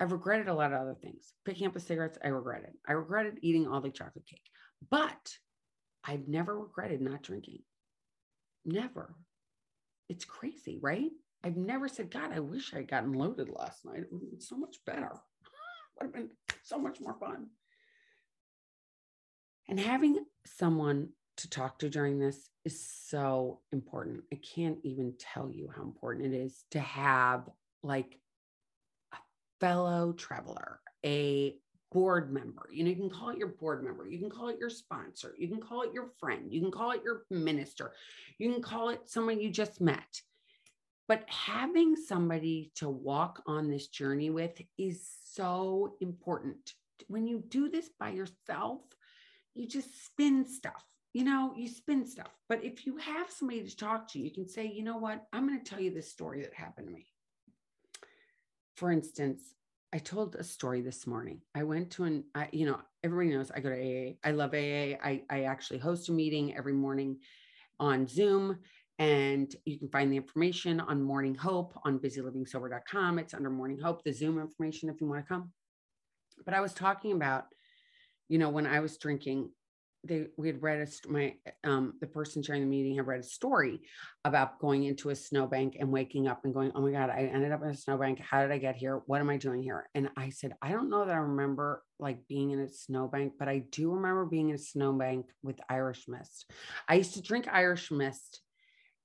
I've 0.00 0.12
regretted 0.12 0.48
a 0.48 0.54
lot 0.54 0.72
of 0.72 0.80
other 0.80 0.96
things. 1.00 1.32
Picking 1.44 1.66
up 1.66 1.72
the 1.72 1.80
cigarettes, 1.80 2.18
I 2.24 2.28
regretted. 2.28 2.72
I 2.86 2.92
regretted 2.92 3.38
eating 3.42 3.66
all 3.66 3.80
the 3.80 3.90
chocolate 3.90 4.26
cake, 4.26 4.48
but 4.90 5.32
I've 6.04 6.28
never 6.28 6.58
regretted 6.58 7.00
not 7.00 7.22
drinking. 7.22 7.60
Never. 8.64 9.14
It's 10.08 10.24
crazy, 10.24 10.78
right? 10.80 11.10
I've 11.42 11.56
never 11.56 11.88
said, 11.88 12.10
God, 12.10 12.32
I 12.32 12.40
wish 12.40 12.72
I 12.72 12.78
had 12.78 12.90
gotten 12.90 13.12
loaded 13.12 13.48
last 13.48 13.84
night. 13.84 14.00
It 14.00 14.08
would 14.10 14.22
have 14.22 14.30
been 14.30 14.40
so 14.40 14.56
much 14.56 14.76
better 14.86 15.10
would 16.00 16.06
have 16.06 16.12
been 16.12 16.30
so 16.62 16.78
much 16.78 17.00
more 17.00 17.16
fun. 17.18 17.46
And 19.68 19.80
having 19.80 20.24
someone 20.46 21.08
to 21.38 21.50
talk 21.50 21.78
to 21.80 21.88
during 21.88 22.18
this 22.18 22.48
is 22.64 22.80
so 22.80 23.60
important. 23.72 24.22
I 24.32 24.36
can't 24.36 24.78
even 24.84 25.14
tell 25.18 25.50
you 25.50 25.70
how 25.74 25.82
important 25.82 26.32
it 26.32 26.36
is 26.36 26.64
to 26.70 26.80
have 26.80 27.48
like 27.82 28.18
a 29.12 29.16
fellow 29.60 30.12
traveler, 30.12 30.80
a 31.04 31.56
board 31.92 32.32
member. 32.32 32.68
You 32.72 32.84
know, 32.84 32.90
you 32.90 32.96
can 32.96 33.10
call 33.10 33.30
it 33.30 33.38
your 33.38 33.48
board 33.48 33.84
member, 33.84 34.06
you 34.08 34.18
can 34.18 34.30
call 34.30 34.48
it 34.48 34.58
your 34.58 34.70
sponsor, 34.70 35.34
you 35.38 35.48
can 35.48 35.60
call 35.60 35.82
it 35.82 35.92
your 35.92 36.10
friend, 36.18 36.52
you 36.52 36.60
can 36.60 36.70
call 36.70 36.90
it 36.90 37.02
your 37.04 37.22
minister, 37.30 37.92
you 38.38 38.52
can 38.52 38.62
call 38.62 38.88
it 38.90 39.02
someone 39.06 39.40
you 39.40 39.50
just 39.50 39.80
met. 39.80 40.20
But 41.06 41.24
having 41.28 41.96
somebody 41.96 42.72
to 42.76 42.88
walk 42.88 43.42
on 43.46 43.68
this 43.68 43.88
journey 43.88 44.30
with 44.30 44.60
is 44.78 45.06
so 45.24 45.96
important. 46.00 46.72
When 47.08 47.26
you 47.26 47.44
do 47.46 47.68
this 47.68 47.90
by 47.98 48.10
yourself, 48.10 48.80
you 49.54 49.66
just 49.66 50.04
spin 50.04 50.46
stuff. 50.46 50.84
You 51.12 51.24
know, 51.24 51.52
you 51.56 51.68
spin 51.68 52.06
stuff. 52.06 52.30
But 52.48 52.64
if 52.64 52.86
you 52.86 52.96
have 52.96 53.30
somebody 53.30 53.62
to 53.62 53.76
talk 53.76 54.10
to, 54.12 54.18
you 54.18 54.32
can 54.32 54.48
say, 54.48 54.66
you 54.66 54.82
know 54.82 54.96
what? 54.96 55.26
I'm 55.32 55.46
going 55.46 55.62
to 55.62 55.64
tell 55.64 55.80
you 55.80 55.92
this 55.92 56.10
story 56.10 56.42
that 56.42 56.52
happened 56.52 56.88
to 56.88 56.92
me. 56.92 57.06
For 58.74 58.90
instance, 58.90 59.54
I 59.92 59.98
told 59.98 60.34
a 60.34 60.42
story 60.42 60.80
this 60.80 61.06
morning. 61.06 61.40
I 61.54 61.62
went 61.62 61.92
to 61.92 62.04
an, 62.04 62.24
I, 62.34 62.48
you 62.50 62.66
know, 62.66 62.80
everybody 63.04 63.36
knows 63.36 63.52
I 63.52 63.60
go 63.60 63.70
to 63.70 63.76
AA. 63.76 64.14
I 64.24 64.32
love 64.32 64.52
AA. 64.52 64.98
I, 65.00 65.22
I 65.30 65.44
actually 65.44 65.78
host 65.78 66.08
a 66.08 66.12
meeting 66.12 66.56
every 66.56 66.72
morning 66.72 67.18
on 67.78 68.08
Zoom. 68.08 68.58
And 68.98 69.54
you 69.64 69.78
can 69.78 69.88
find 69.88 70.10
the 70.10 70.16
information 70.16 70.80
on 70.80 71.00
Morning 71.00 71.34
Hope 71.34 71.78
on 71.84 72.00
busylivingsober.com. 72.00 73.20
It's 73.20 73.34
under 73.34 73.50
Morning 73.50 73.78
Hope, 73.78 74.02
the 74.02 74.12
Zoom 74.12 74.40
information 74.40 74.88
if 74.88 75.00
you 75.00 75.06
want 75.06 75.24
to 75.24 75.28
come. 75.28 75.52
But 76.44 76.54
I 76.54 76.60
was 76.60 76.74
talking 76.74 77.12
about, 77.12 77.46
you 78.28 78.38
know, 78.38 78.50
when 78.50 78.66
I 78.66 78.80
was 78.80 78.96
drinking, 78.98 79.50
they 80.06 80.26
we 80.36 80.48
had 80.48 80.62
read 80.62 80.86
a 80.86 81.08
my 81.08 81.34
um 81.64 81.94
the 82.00 82.06
person 82.06 82.42
sharing 82.42 82.62
the 82.62 82.68
meeting 82.68 82.96
had 82.96 83.06
read 83.06 83.20
a 83.20 83.22
story 83.22 83.80
about 84.24 84.58
going 84.58 84.84
into 84.84 85.10
a 85.10 85.14
snowbank 85.14 85.76
and 85.80 85.90
waking 85.90 86.28
up 86.28 86.44
and 86.44 86.52
going, 86.52 86.72
oh 86.74 86.82
my 86.82 86.90
God, 86.90 87.10
I 87.10 87.30
ended 87.32 87.52
up 87.52 87.62
in 87.62 87.70
a 87.70 87.74
snowbank. 87.74 88.20
How 88.20 88.42
did 88.42 88.52
I 88.52 88.58
get 88.58 88.76
here? 88.76 89.02
What 89.06 89.20
am 89.20 89.30
I 89.30 89.38
doing 89.38 89.62
here? 89.62 89.88
And 89.94 90.10
I 90.16 90.28
said, 90.28 90.54
I 90.60 90.72
don't 90.72 90.90
know 90.90 91.04
that 91.04 91.14
I 91.14 91.18
remember 91.18 91.82
like 91.98 92.26
being 92.28 92.50
in 92.50 92.60
a 92.60 92.68
snowbank, 92.68 93.34
but 93.38 93.48
I 93.48 93.64
do 93.70 93.92
remember 93.92 94.26
being 94.26 94.50
in 94.50 94.56
a 94.56 94.58
snowbank 94.58 95.26
with 95.42 95.56
Irish 95.68 96.04
mist. 96.06 96.50
I 96.88 96.96
used 96.96 97.14
to 97.14 97.22
drink 97.22 97.46
Irish 97.50 97.90
mist 97.90 98.42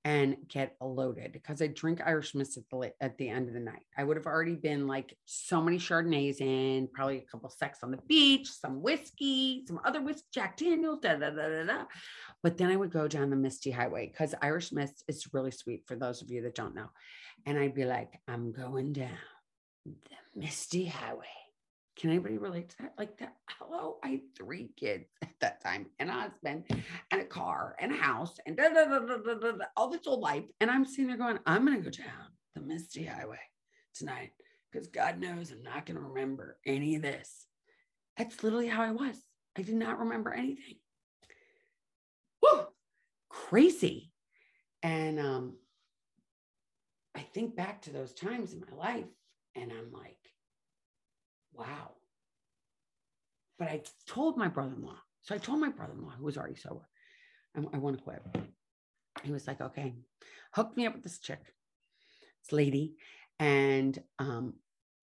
and 0.05 0.37
get 0.47 0.75
loaded 0.79 1.33
because 1.33 1.61
I 1.61 1.67
drink 1.67 2.01
Irish 2.05 2.33
mist 2.33 2.57
at 2.57 2.63
the 2.69 2.93
at 3.01 3.17
the 3.17 3.29
end 3.29 3.47
of 3.47 3.53
the 3.53 3.59
night. 3.59 3.83
I 3.97 4.03
would 4.03 4.17
have 4.17 4.25
already 4.25 4.55
been 4.55 4.87
like 4.87 5.15
so 5.25 5.61
many 5.61 5.77
Chardonnays 5.77 6.39
in, 6.39 6.87
probably 6.93 7.17
a 7.17 7.31
couple 7.31 7.49
sex 7.49 7.79
on 7.83 7.91
the 7.91 7.99
beach, 8.07 8.49
some 8.49 8.81
whiskey, 8.81 9.63
some 9.67 9.79
other 9.83 10.01
whiskey, 10.01 10.27
Jack 10.33 10.57
Daniels, 10.57 10.99
da 11.01 11.15
da 11.15 11.31
da 11.31 11.49
da 11.49 11.63
da. 11.63 11.83
But 12.41 12.57
then 12.57 12.69
I 12.69 12.77
would 12.77 12.91
go 12.91 13.07
down 13.07 13.29
the 13.29 13.35
Misty 13.35 13.71
Highway 13.71 14.07
because 14.07 14.33
Irish 14.41 14.71
mist 14.71 15.03
is 15.07 15.33
really 15.33 15.51
sweet 15.51 15.83
for 15.85 15.95
those 15.95 16.21
of 16.21 16.29
you 16.29 16.41
that 16.43 16.55
don't 16.55 16.75
know. 16.75 16.89
And 17.45 17.57
I'd 17.57 17.75
be 17.75 17.85
like, 17.85 18.19
I'm 18.27 18.51
going 18.53 18.93
down 18.93 19.17
the 19.85 20.15
Misty 20.35 20.85
Highway 20.85 21.25
can 21.99 22.11
anybody 22.11 22.37
relate 22.37 22.69
to 22.69 22.77
that? 22.83 22.93
Like 22.97 23.17
that? 23.17 23.35
Hello, 23.59 23.97
I 24.03 24.07
had 24.07 24.35
three 24.37 24.71
kids 24.77 25.09
at 25.21 25.33
that 25.41 25.61
time, 25.61 25.87
and 25.99 26.09
a 26.09 26.13
husband, 26.13 26.63
and 27.11 27.21
a 27.21 27.25
car, 27.25 27.75
and 27.79 27.91
a 27.91 27.95
house, 27.95 28.37
and 28.45 28.55
da, 28.55 28.69
da, 28.69 28.85
da, 28.85 28.99
da, 28.99 29.17
da, 29.17 29.33
da, 29.33 29.51
da, 29.51 29.65
all 29.75 29.89
this 29.89 30.07
old 30.07 30.21
life. 30.21 30.45
And 30.61 30.71
I'm 30.71 30.85
sitting 30.85 31.07
there 31.07 31.17
going, 31.17 31.39
I'm 31.45 31.65
going 31.65 31.77
to 31.77 31.83
go 31.83 31.89
down 31.89 32.27
the 32.55 32.61
Misty 32.61 33.03
Highway 33.03 33.39
tonight 33.93 34.31
because 34.71 34.87
God 34.87 35.19
knows 35.19 35.51
I'm 35.51 35.61
not 35.61 35.85
going 35.85 35.97
to 35.97 36.05
remember 36.05 36.57
any 36.65 36.95
of 36.95 37.01
this. 37.01 37.45
That's 38.17 38.41
literally 38.43 38.67
how 38.67 38.83
I 38.83 38.91
was. 38.91 39.17
I 39.57 39.61
did 39.61 39.75
not 39.75 39.99
remember 39.99 40.31
anything. 40.31 40.75
Woo! 42.41 42.61
Crazy. 43.29 44.11
And 44.83 45.19
um, 45.19 45.57
I 47.13 47.19
think 47.19 47.57
back 47.57 47.81
to 47.83 47.91
those 47.91 48.13
times 48.13 48.53
in 48.53 48.61
my 48.61 48.77
life, 48.77 49.09
and 49.55 49.71
I'm 49.71 49.91
like, 49.91 50.18
wow. 51.59 51.91
But 53.57 53.67
I 53.67 53.81
told 54.07 54.37
my 54.37 54.47
brother 54.47 54.73
in 54.75 54.83
law. 54.83 54.97
So 55.21 55.35
I 55.35 55.37
told 55.37 55.59
my 55.59 55.69
brother 55.69 55.93
in 55.93 56.03
law, 56.03 56.13
who 56.17 56.25
was 56.25 56.37
already 56.37 56.55
sober, 56.55 56.87
I, 57.55 57.59
I 57.73 57.77
want 57.77 57.97
to 57.97 58.03
quit. 58.03 58.23
He 59.23 59.31
was 59.31 59.47
like, 59.47 59.59
okay, 59.59 59.95
hook 60.53 60.75
me 60.77 60.85
up 60.85 60.93
with 60.93 61.03
this 61.03 61.19
chick, 61.19 61.41
this 62.43 62.53
lady. 62.53 62.95
And 63.37 64.01
um, 64.17 64.53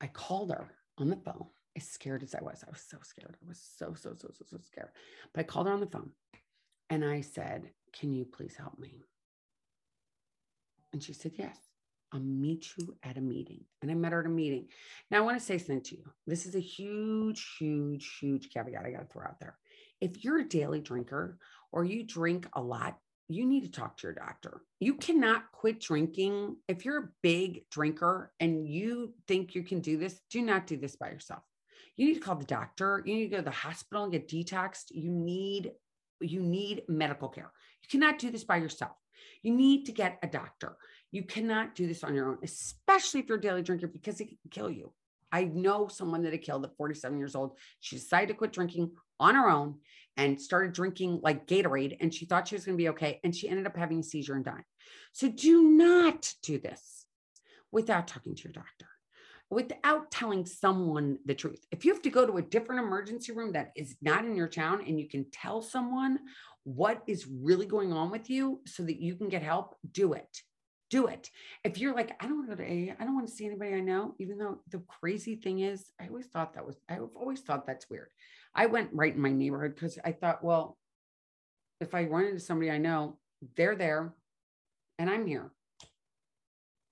I 0.00 0.06
called 0.06 0.50
her 0.50 0.72
on 0.98 1.10
the 1.10 1.16
phone, 1.16 1.46
as 1.76 1.84
scared 1.84 2.22
as 2.22 2.34
I 2.34 2.42
was. 2.42 2.64
I 2.66 2.70
was 2.70 2.84
so 2.88 2.98
scared. 3.02 3.36
I 3.44 3.48
was 3.48 3.60
so, 3.76 3.94
so, 3.94 4.14
so, 4.18 4.28
so, 4.32 4.44
so 4.46 4.58
scared. 4.62 4.88
But 5.34 5.40
I 5.40 5.44
called 5.44 5.66
her 5.66 5.72
on 5.72 5.80
the 5.80 5.86
phone 5.86 6.10
and 6.88 7.04
I 7.04 7.20
said, 7.20 7.70
can 7.92 8.12
you 8.12 8.24
please 8.24 8.56
help 8.56 8.78
me? 8.78 9.02
And 10.92 11.02
she 11.02 11.12
said, 11.12 11.32
yes, 11.36 11.58
I'll 12.16 12.22
meet 12.22 12.70
you 12.78 12.96
at 13.02 13.18
a 13.18 13.20
meeting. 13.20 13.60
And 13.82 13.90
I 13.90 13.94
met 13.94 14.12
her 14.12 14.20
at 14.20 14.26
a 14.26 14.30
meeting. 14.30 14.68
Now, 15.10 15.18
I 15.18 15.20
want 15.20 15.38
to 15.38 15.44
say 15.44 15.58
something 15.58 15.82
to 15.82 15.96
you. 15.96 16.04
This 16.26 16.46
is 16.46 16.54
a 16.54 16.60
huge, 16.60 17.56
huge, 17.58 18.18
huge 18.18 18.48
caveat 18.50 18.86
I 18.86 18.90
got 18.90 19.00
to 19.00 19.06
throw 19.06 19.24
out 19.24 19.38
there. 19.38 19.56
If 20.00 20.24
you're 20.24 20.38
a 20.38 20.48
daily 20.48 20.80
drinker 20.80 21.38
or 21.72 21.84
you 21.84 22.04
drink 22.04 22.48
a 22.54 22.62
lot, 22.62 22.98
you 23.28 23.44
need 23.44 23.64
to 23.64 23.70
talk 23.70 23.98
to 23.98 24.06
your 24.06 24.14
doctor. 24.14 24.62
You 24.80 24.94
cannot 24.94 25.50
quit 25.52 25.80
drinking. 25.80 26.56
If 26.68 26.84
you're 26.84 27.04
a 27.04 27.08
big 27.22 27.68
drinker 27.70 28.32
and 28.40 28.66
you 28.66 29.12
think 29.28 29.54
you 29.54 29.62
can 29.62 29.80
do 29.80 29.98
this, 29.98 30.20
do 30.30 30.40
not 30.40 30.66
do 30.66 30.76
this 30.76 30.96
by 30.96 31.10
yourself. 31.10 31.42
You 31.96 32.06
need 32.06 32.14
to 32.14 32.20
call 32.20 32.36
the 32.36 32.44
doctor. 32.44 33.02
You 33.04 33.14
need 33.14 33.24
to 33.24 33.30
go 33.30 33.36
to 33.38 33.42
the 33.42 33.50
hospital 33.50 34.04
and 34.04 34.12
get 34.12 34.28
detoxed. 34.28 34.86
You 34.90 35.10
need 35.10 35.72
you 36.20 36.40
need 36.40 36.82
medical 36.88 37.28
care. 37.28 37.52
You 37.82 37.88
cannot 37.90 38.18
do 38.18 38.30
this 38.30 38.44
by 38.44 38.56
yourself. 38.56 38.96
You 39.42 39.54
need 39.54 39.86
to 39.86 39.92
get 39.92 40.18
a 40.22 40.26
doctor. 40.26 40.76
You 41.10 41.22
cannot 41.22 41.74
do 41.74 41.86
this 41.86 42.04
on 42.04 42.14
your 42.14 42.28
own, 42.28 42.38
especially 42.42 43.20
if 43.20 43.28
you're 43.28 43.38
a 43.38 43.40
daily 43.40 43.62
drinker, 43.62 43.86
because 43.86 44.20
it 44.20 44.28
can 44.28 44.38
kill 44.50 44.70
you. 44.70 44.92
I 45.32 45.44
know 45.44 45.88
someone 45.88 46.22
that 46.22 46.34
it 46.34 46.42
killed 46.42 46.64
at 46.64 46.76
47 46.76 47.18
years 47.18 47.34
old. 47.34 47.58
She 47.80 47.96
decided 47.96 48.28
to 48.28 48.34
quit 48.34 48.52
drinking 48.52 48.92
on 49.18 49.34
her 49.34 49.48
own 49.48 49.76
and 50.16 50.40
started 50.40 50.72
drinking 50.72 51.20
like 51.22 51.46
Gatorade, 51.46 51.96
and 52.00 52.12
she 52.12 52.26
thought 52.26 52.48
she 52.48 52.54
was 52.54 52.64
going 52.64 52.76
to 52.76 52.82
be 52.82 52.88
okay. 52.90 53.20
And 53.22 53.34
she 53.34 53.48
ended 53.48 53.66
up 53.66 53.76
having 53.76 54.00
a 54.00 54.02
seizure 54.02 54.34
and 54.34 54.44
dying. 54.44 54.64
So 55.12 55.28
do 55.28 55.62
not 55.62 56.32
do 56.42 56.58
this 56.58 57.06
without 57.72 58.08
talking 58.08 58.34
to 58.34 58.42
your 58.44 58.52
doctor, 58.52 58.86
without 59.50 60.10
telling 60.10 60.46
someone 60.46 61.18
the 61.26 61.34
truth. 61.34 61.64
If 61.70 61.84
you 61.84 61.92
have 61.92 62.02
to 62.02 62.10
go 62.10 62.26
to 62.26 62.38
a 62.38 62.42
different 62.42 62.82
emergency 62.82 63.32
room 63.32 63.52
that 63.52 63.72
is 63.76 63.96
not 64.00 64.24
in 64.24 64.36
your 64.36 64.48
town 64.48 64.84
and 64.86 64.98
you 64.98 65.08
can 65.08 65.26
tell 65.30 65.60
someone 65.60 66.18
what 66.66 67.02
is 67.06 67.26
really 67.26 67.64
going 67.64 67.92
on 67.92 68.10
with 68.10 68.28
you 68.28 68.60
so 68.66 68.82
that 68.82 69.00
you 69.00 69.14
can 69.14 69.28
get 69.28 69.42
help, 69.42 69.76
do 69.92 70.12
it 70.12 70.42
do 70.90 71.06
it. 71.06 71.30
If 71.64 71.78
you're 71.78 71.94
like, 71.94 72.16
I 72.20 72.26
don't 72.26 72.38
want 72.38 72.50
to 72.50 72.56
go 72.56 72.62
to 72.62 72.68
AA, 72.68 72.94
I 72.98 73.04
don't 73.04 73.14
want 73.14 73.26
to 73.26 73.32
see 73.32 73.46
anybody 73.46 73.74
I 73.74 73.80
know, 73.80 74.14
even 74.18 74.38
though 74.38 74.60
the 74.70 74.82
crazy 75.00 75.36
thing 75.36 75.60
is, 75.60 75.90
I 76.00 76.06
always 76.08 76.26
thought 76.26 76.54
that 76.54 76.66
was, 76.66 76.76
I've 76.88 77.08
always 77.14 77.40
thought 77.40 77.66
that's 77.66 77.90
weird. 77.90 78.08
I 78.54 78.66
went 78.66 78.90
right 78.92 79.14
in 79.14 79.20
my 79.20 79.30
neighborhood 79.30 79.74
because 79.74 79.98
I 80.04 80.12
thought, 80.12 80.44
well, 80.44 80.78
if 81.80 81.94
I 81.94 82.04
run 82.04 82.24
into 82.24 82.40
somebody 82.40 82.70
I 82.70 82.78
know, 82.78 83.18
they're 83.56 83.76
there 83.76 84.14
and 84.98 85.10
I'm 85.10 85.26
here. 85.26 85.50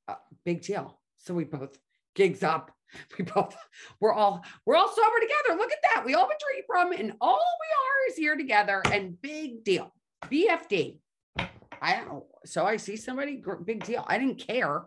Uh, 0.09 0.17
big 0.45 0.63
deal. 0.63 1.01
So 1.19 1.33
we 1.33 1.45
both 1.45 1.79
gigs 2.15 2.43
up. 2.43 2.71
We 3.19 3.25
both, 3.25 3.57
we're 4.01 4.13
all, 4.13 4.45
we're 4.67 4.77
all 4.77 4.89
sober 4.89 5.21
together. 5.21 5.59
Look 5.59 5.73
at 5.73 5.79
that. 5.83 6.05
We 6.05 6.15
all 6.15 6.27
been 6.27 6.37
from, 6.67 6.93
and 6.93 7.13
all 7.21 7.35
we 7.35 7.39
are 7.39 8.11
is 8.11 8.17
here 8.17 8.37
together 8.37 8.83
and 8.91 9.21
big 9.21 9.65
deal. 9.65 9.93
BFD. 10.25 10.99
I 11.39 12.03
don't. 12.05 12.25
So 12.47 12.65
I 12.65 12.77
see 12.77 12.97
somebody, 12.97 13.43
big 13.65 13.85
deal. 13.85 14.05
I 14.07 14.19
didn't 14.19 14.45
care 14.45 14.83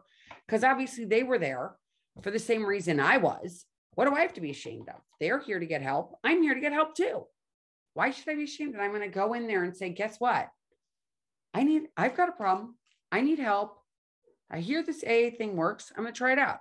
because 0.45 0.63
obviously 0.63 1.05
they 1.05 1.23
were 1.23 1.37
there 1.37 1.75
for 2.21 2.31
the 2.31 2.39
same 2.39 2.65
reason 2.65 2.99
I 2.99 3.17
was. 3.17 3.65
What 3.95 4.05
do 4.05 4.15
I 4.15 4.21
have 4.21 4.33
to 4.33 4.41
be 4.41 4.51
ashamed 4.51 4.89
of? 4.89 4.95
They're 5.19 5.39
here 5.39 5.59
to 5.59 5.65
get 5.65 5.81
help. 5.81 6.17
I'm 6.23 6.41
here 6.41 6.53
to 6.53 6.59
get 6.59 6.73
help 6.73 6.95
too. 6.95 7.25
Why 7.93 8.11
should 8.11 8.29
I 8.29 8.35
be 8.35 8.43
ashamed 8.43 8.75
that 8.75 8.81
I'm 8.81 8.91
going 8.91 9.01
to 9.01 9.07
go 9.07 9.33
in 9.33 9.47
there 9.47 9.63
and 9.63 9.75
say, 9.75 9.89
guess 9.89 10.19
what? 10.19 10.49
I 11.53 11.63
need, 11.63 11.83
I've 11.95 12.15
got 12.15 12.29
a 12.29 12.33
problem. 12.33 12.75
I 13.11 13.21
need 13.21 13.39
help. 13.39 13.77
I 14.51 14.59
hear 14.59 14.83
this 14.83 15.03
AA 15.03 15.35
thing 15.35 15.55
works. 15.55 15.91
I'm 15.95 16.03
going 16.03 16.13
to 16.13 16.17
try 16.17 16.33
it 16.33 16.39
out. 16.39 16.59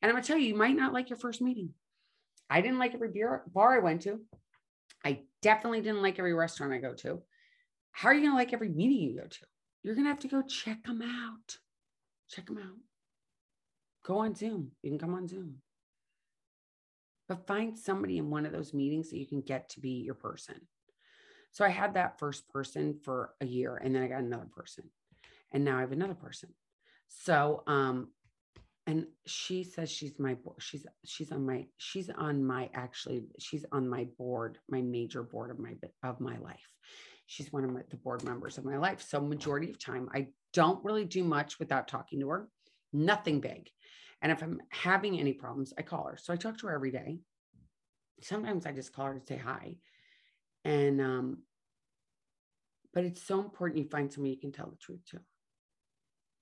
And 0.00 0.08
I'm 0.08 0.14
going 0.14 0.22
to 0.22 0.26
tell 0.26 0.38
you, 0.38 0.48
you 0.48 0.54
might 0.56 0.76
not 0.76 0.92
like 0.92 1.10
your 1.10 1.18
first 1.18 1.40
meeting. 1.40 1.70
I 2.50 2.60
didn't 2.60 2.78
like 2.78 2.94
every 2.94 3.10
beer 3.10 3.42
bar 3.46 3.76
I 3.76 3.78
went 3.80 4.02
to. 4.02 4.20
I 5.04 5.20
definitely 5.42 5.80
didn't 5.80 6.02
like 6.02 6.18
every 6.18 6.34
restaurant 6.34 6.72
I 6.72 6.78
go 6.78 6.94
to. 6.94 7.22
How 7.92 8.08
are 8.08 8.14
you 8.14 8.20
going 8.20 8.32
to 8.32 8.36
like 8.36 8.52
every 8.52 8.68
meeting 8.68 9.00
you 9.00 9.20
go 9.20 9.26
to? 9.26 9.46
you're 9.82 9.94
going 9.94 10.04
to 10.04 10.10
have 10.10 10.20
to 10.20 10.28
go 10.28 10.42
check 10.42 10.84
them 10.84 11.02
out. 11.02 11.56
Check 12.28 12.46
them 12.46 12.58
out. 12.58 12.76
Go 14.04 14.18
on 14.18 14.34
Zoom. 14.34 14.72
You 14.82 14.90
can 14.90 14.98
come 14.98 15.14
on 15.14 15.28
Zoom. 15.28 15.56
But 17.28 17.46
find 17.46 17.78
somebody 17.78 18.18
in 18.18 18.30
one 18.30 18.46
of 18.46 18.52
those 18.52 18.74
meetings 18.74 19.10
that 19.10 19.18
you 19.18 19.26
can 19.26 19.40
get 19.40 19.70
to 19.70 19.80
be 19.80 20.02
your 20.02 20.14
person. 20.14 20.56
So 21.52 21.64
I 21.64 21.68
had 21.68 21.94
that 21.94 22.18
first 22.18 22.48
person 22.48 22.98
for 23.02 23.34
a 23.40 23.46
year 23.46 23.76
and 23.76 23.94
then 23.94 24.02
I 24.02 24.08
got 24.08 24.20
another 24.20 24.48
person. 24.54 24.90
And 25.52 25.64
now 25.64 25.78
I 25.78 25.80
have 25.80 25.92
another 25.92 26.14
person. 26.14 26.50
So 27.08 27.62
um 27.66 28.08
and 28.88 29.06
she 29.26 29.62
says 29.62 29.90
she's 29.90 30.18
my 30.18 30.36
she's 30.58 30.86
she's 31.04 31.30
on 31.30 31.46
my 31.46 31.66
she's 31.76 32.10
on 32.10 32.42
my 32.44 32.68
actually 32.74 33.22
she's 33.38 33.64
on 33.70 33.88
my 33.88 34.04
board, 34.18 34.58
my 34.68 34.82
major 34.82 35.22
board 35.22 35.50
of 35.50 35.58
my 35.58 35.74
of 36.02 36.20
my 36.20 36.36
life 36.38 36.72
she's 37.28 37.52
one 37.52 37.62
of 37.62 37.70
my, 37.70 37.82
the 37.90 37.96
board 37.96 38.24
members 38.24 38.58
of 38.58 38.64
my 38.64 38.78
life. 38.78 39.04
So 39.06 39.20
majority 39.20 39.70
of 39.70 39.78
time, 39.78 40.08
I 40.12 40.28
don't 40.54 40.82
really 40.82 41.04
do 41.04 41.22
much 41.22 41.58
without 41.58 41.86
talking 41.86 42.20
to 42.20 42.28
her, 42.30 42.48
nothing 42.92 43.40
big. 43.40 43.70
And 44.22 44.32
if 44.32 44.42
I'm 44.42 44.60
having 44.70 45.20
any 45.20 45.34
problems, 45.34 45.72
I 45.78 45.82
call 45.82 46.08
her. 46.08 46.16
So 46.20 46.32
I 46.32 46.36
talk 46.36 46.58
to 46.58 46.66
her 46.66 46.74
every 46.74 46.90
day. 46.90 47.18
Sometimes 48.22 48.66
I 48.66 48.72
just 48.72 48.92
call 48.92 49.06
her 49.06 49.18
to 49.18 49.26
say 49.26 49.36
hi. 49.36 49.76
And, 50.64 51.00
um, 51.00 51.38
but 52.94 53.04
it's 53.04 53.22
so 53.22 53.38
important 53.40 53.84
you 53.84 53.88
find 53.88 54.10
somebody 54.10 54.32
you 54.32 54.40
can 54.40 54.50
tell 54.50 54.70
the 54.70 54.76
truth 54.76 55.04
to. 55.10 55.20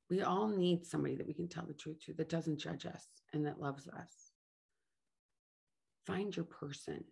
We 0.09 0.23
all 0.23 0.49
need 0.49 0.87
somebody 0.87 1.17
that 1.17 1.27
we 1.27 1.35
can 1.35 1.49
tell 1.49 1.67
the 1.67 1.75
truth 1.75 1.99
to 2.07 2.13
that 2.15 2.29
doesn't 2.29 2.59
judge 2.59 2.87
us 2.87 3.07
and 3.33 3.47
that 3.47 3.61
loves 3.61 3.89
us. 3.89 4.13
Find 6.07 6.35
your 6.35 6.45
person 6.45 7.05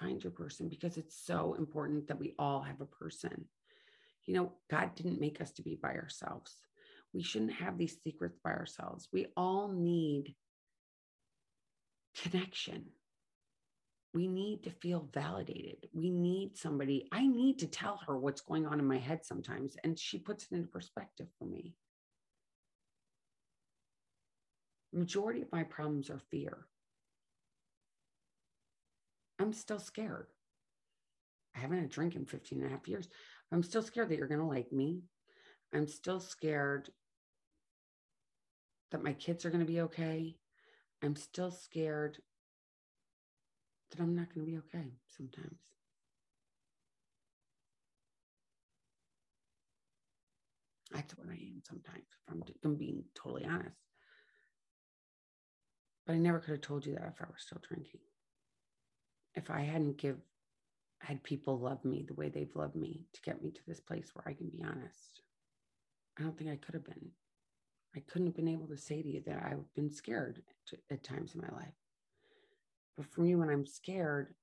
find 0.00 0.22
your 0.22 0.30
person 0.32 0.68
because 0.68 0.96
it's 0.96 1.16
so 1.24 1.54
important 1.58 2.08
that 2.08 2.18
we 2.18 2.34
all 2.38 2.62
have 2.62 2.80
a 2.80 2.86
person. 2.86 3.44
You 4.24 4.34
know, 4.34 4.52
God 4.70 4.94
didn't 4.94 5.20
make 5.20 5.40
us 5.40 5.52
to 5.52 5.62
be 5.62 5.78
by 5.80 5.94
ourselves. 5.94 6.54
We 7.12 7.22
shouldn't 7.22 7.52
have 7.52 7.76
these 7.76 7.98
secrets 8.02 8.38
by 8.42 8.50
ourselves. 8.50 9.08
We 9.12 9.26
all 9.36 9.68
need 9.68 10.34
connection. 12.22 12.86
We 14.12 14.26
need 14.26 14.64
to 14.64 14.70
feel 14.70 15.08
validated. 15.14 15.88
We 15.92 16.10
need 16.10 16.56
somebody. 16.56 17.08
I 17.12 17.26
need 17.26 17.60
to 17.60 17.66
tell 17.66 18.00
her 18.06 18.18
what's 18.18 18.40
going 18.40 18.66
on 18.66 18.80
in 18.80 18.86
my 18.86 18.98
head 18.98 19.24
sometimes, 19.24 19.76
and 19.84 19.98
she 19.98 20.18
puts 20.18 20.44
it 20.44 20.56
into 20.56 20.68
perspective 20.68 21.28
for 21.38 21.44
me. 21.44 21.74
Majority 24.92 25.42
of 25.42 25.52
my 25.52 25.62
problems 25.62 26.10
are 26.10 26.20
fear. 26.30 26.66
I'm 29.38 29.52
still 29.52 29.78
scared. 29.78 30.26
I 31.54 31.60
haven't 31.60 31.78
had 31.78 31.86
a 31.86 31.88
drink 31.88 32.16
in 32.16 32.26
15 32.26 32.62
and 32.62 32.68
a 32.68 32.70
half 32.70 32.88
years. 32.88 33.08
I'm 33.52 33.62
still 33.62 33.82
scared 33.82 34.08
that 34.08 34.18
you're 34.18 34.28
going 34.28 34.40
to 34.40 34.46
like 34.46 34.72
me. 34.72 35.02
I'm 35.72 35.86
still 35.86 36.20
scared 36.20 36.90
that 38.90 39.04
my 39.04 39.12
kids 39.12 39.44
are 39.44 39.50
going 39.50 39.64
to 39.64 39.72
be 39.72 39.80
okay. 39.82 40.36
I'm 41.02 41.16
still 41.16 41.50
scared 41.50 42.18
that 43.90 44.00
I'm 44.00 44.14
not 44.14 44.32
going 44.34 44.46
to 44.46 44.52
be 44.52 44.58
okay 44.58 44.92
sometimes. 45.08 45.58
That's 50.92 51.16
what 51.16 51.28
I 51.28 51.34
am 51.34 51.62
sometimes, 51.68 52.04
if 52.10 52.32
I'm, 52.32 52.42
I'm 52.64 52.74
being 52.76 53.04
totally 53.14 53.44
honest. 53.44 53.76
But 56.06 56.14
I 56.14 56.18
never 56.18 56.40
could 56.40 56.52
have 56.52 56.60
told 56.60 56.84
you 56.84 56.94
that 56.94 57.12
if 57.14 57.20
I 57.22 57.26
were 57.28 57.38
still 57.38 57.60
drinking 57.66 58.00
if 59.34 59.50
I 59.50 59.62
hadn't 59.62 59.98
give 59.98 60.16
had 61.00 61.22
people 61.22 61.58
love 61.58 61.82
me 61.84 62.04
the 62.06 62.14
way 62.14 62.28
they've 62.28 62.54
loved 62.54 62.76
me 62.76 63.06
to 63.14 63.22
get 63.22 63.42
me 63.42 63.50
to 63.50 63.60
this 63.66 63.80
place 63.80 64.10
where 64.12 64.28
I 64.28 64.34
can 64.34 64.50
be 64.50 64.62
honest, 64.62 65.22
I 66.18 66.22
don't 66.22 66.36
think 66.36 66.50
I 66.50 66.56
could 66.56 66.74
have 66.74 66.84
been. 66.84 67.10
I 67.96 68.00
couldn't 68.00 68.28
have 68.28 68.36
been 68.36 68.48
able 68.48 68.68
to 68.68 68.76
say 68.76 69.00
to 69.02 69.08
you 69.08 69.22
that 69.26 69.42
I've 69.42 69.74
been 69.74 69.90
scared 69.90 70.42
to, 70.66 70.76
at 70.90 71.02
times 71.02 71.34
in 71.34 71.40
my 71.40 71.56
life. 71.56 71.79
But 73.00 73.08
for 73.14 73.22
me, 73.22 73.34
when 73.34 73.48
I'm 73.48 73.64
scared, 73.64 74.34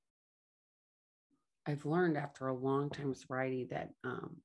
I've 1.67 1.85
learned 1.85 2.17
after 2.17 2.47
a 2.47 2.55
long 2.55 2.89
time 2.89 3.11
of 3.11 3.17
sobriety 3.17 3.67
that 3.69 3.91
um, 4.03 4.37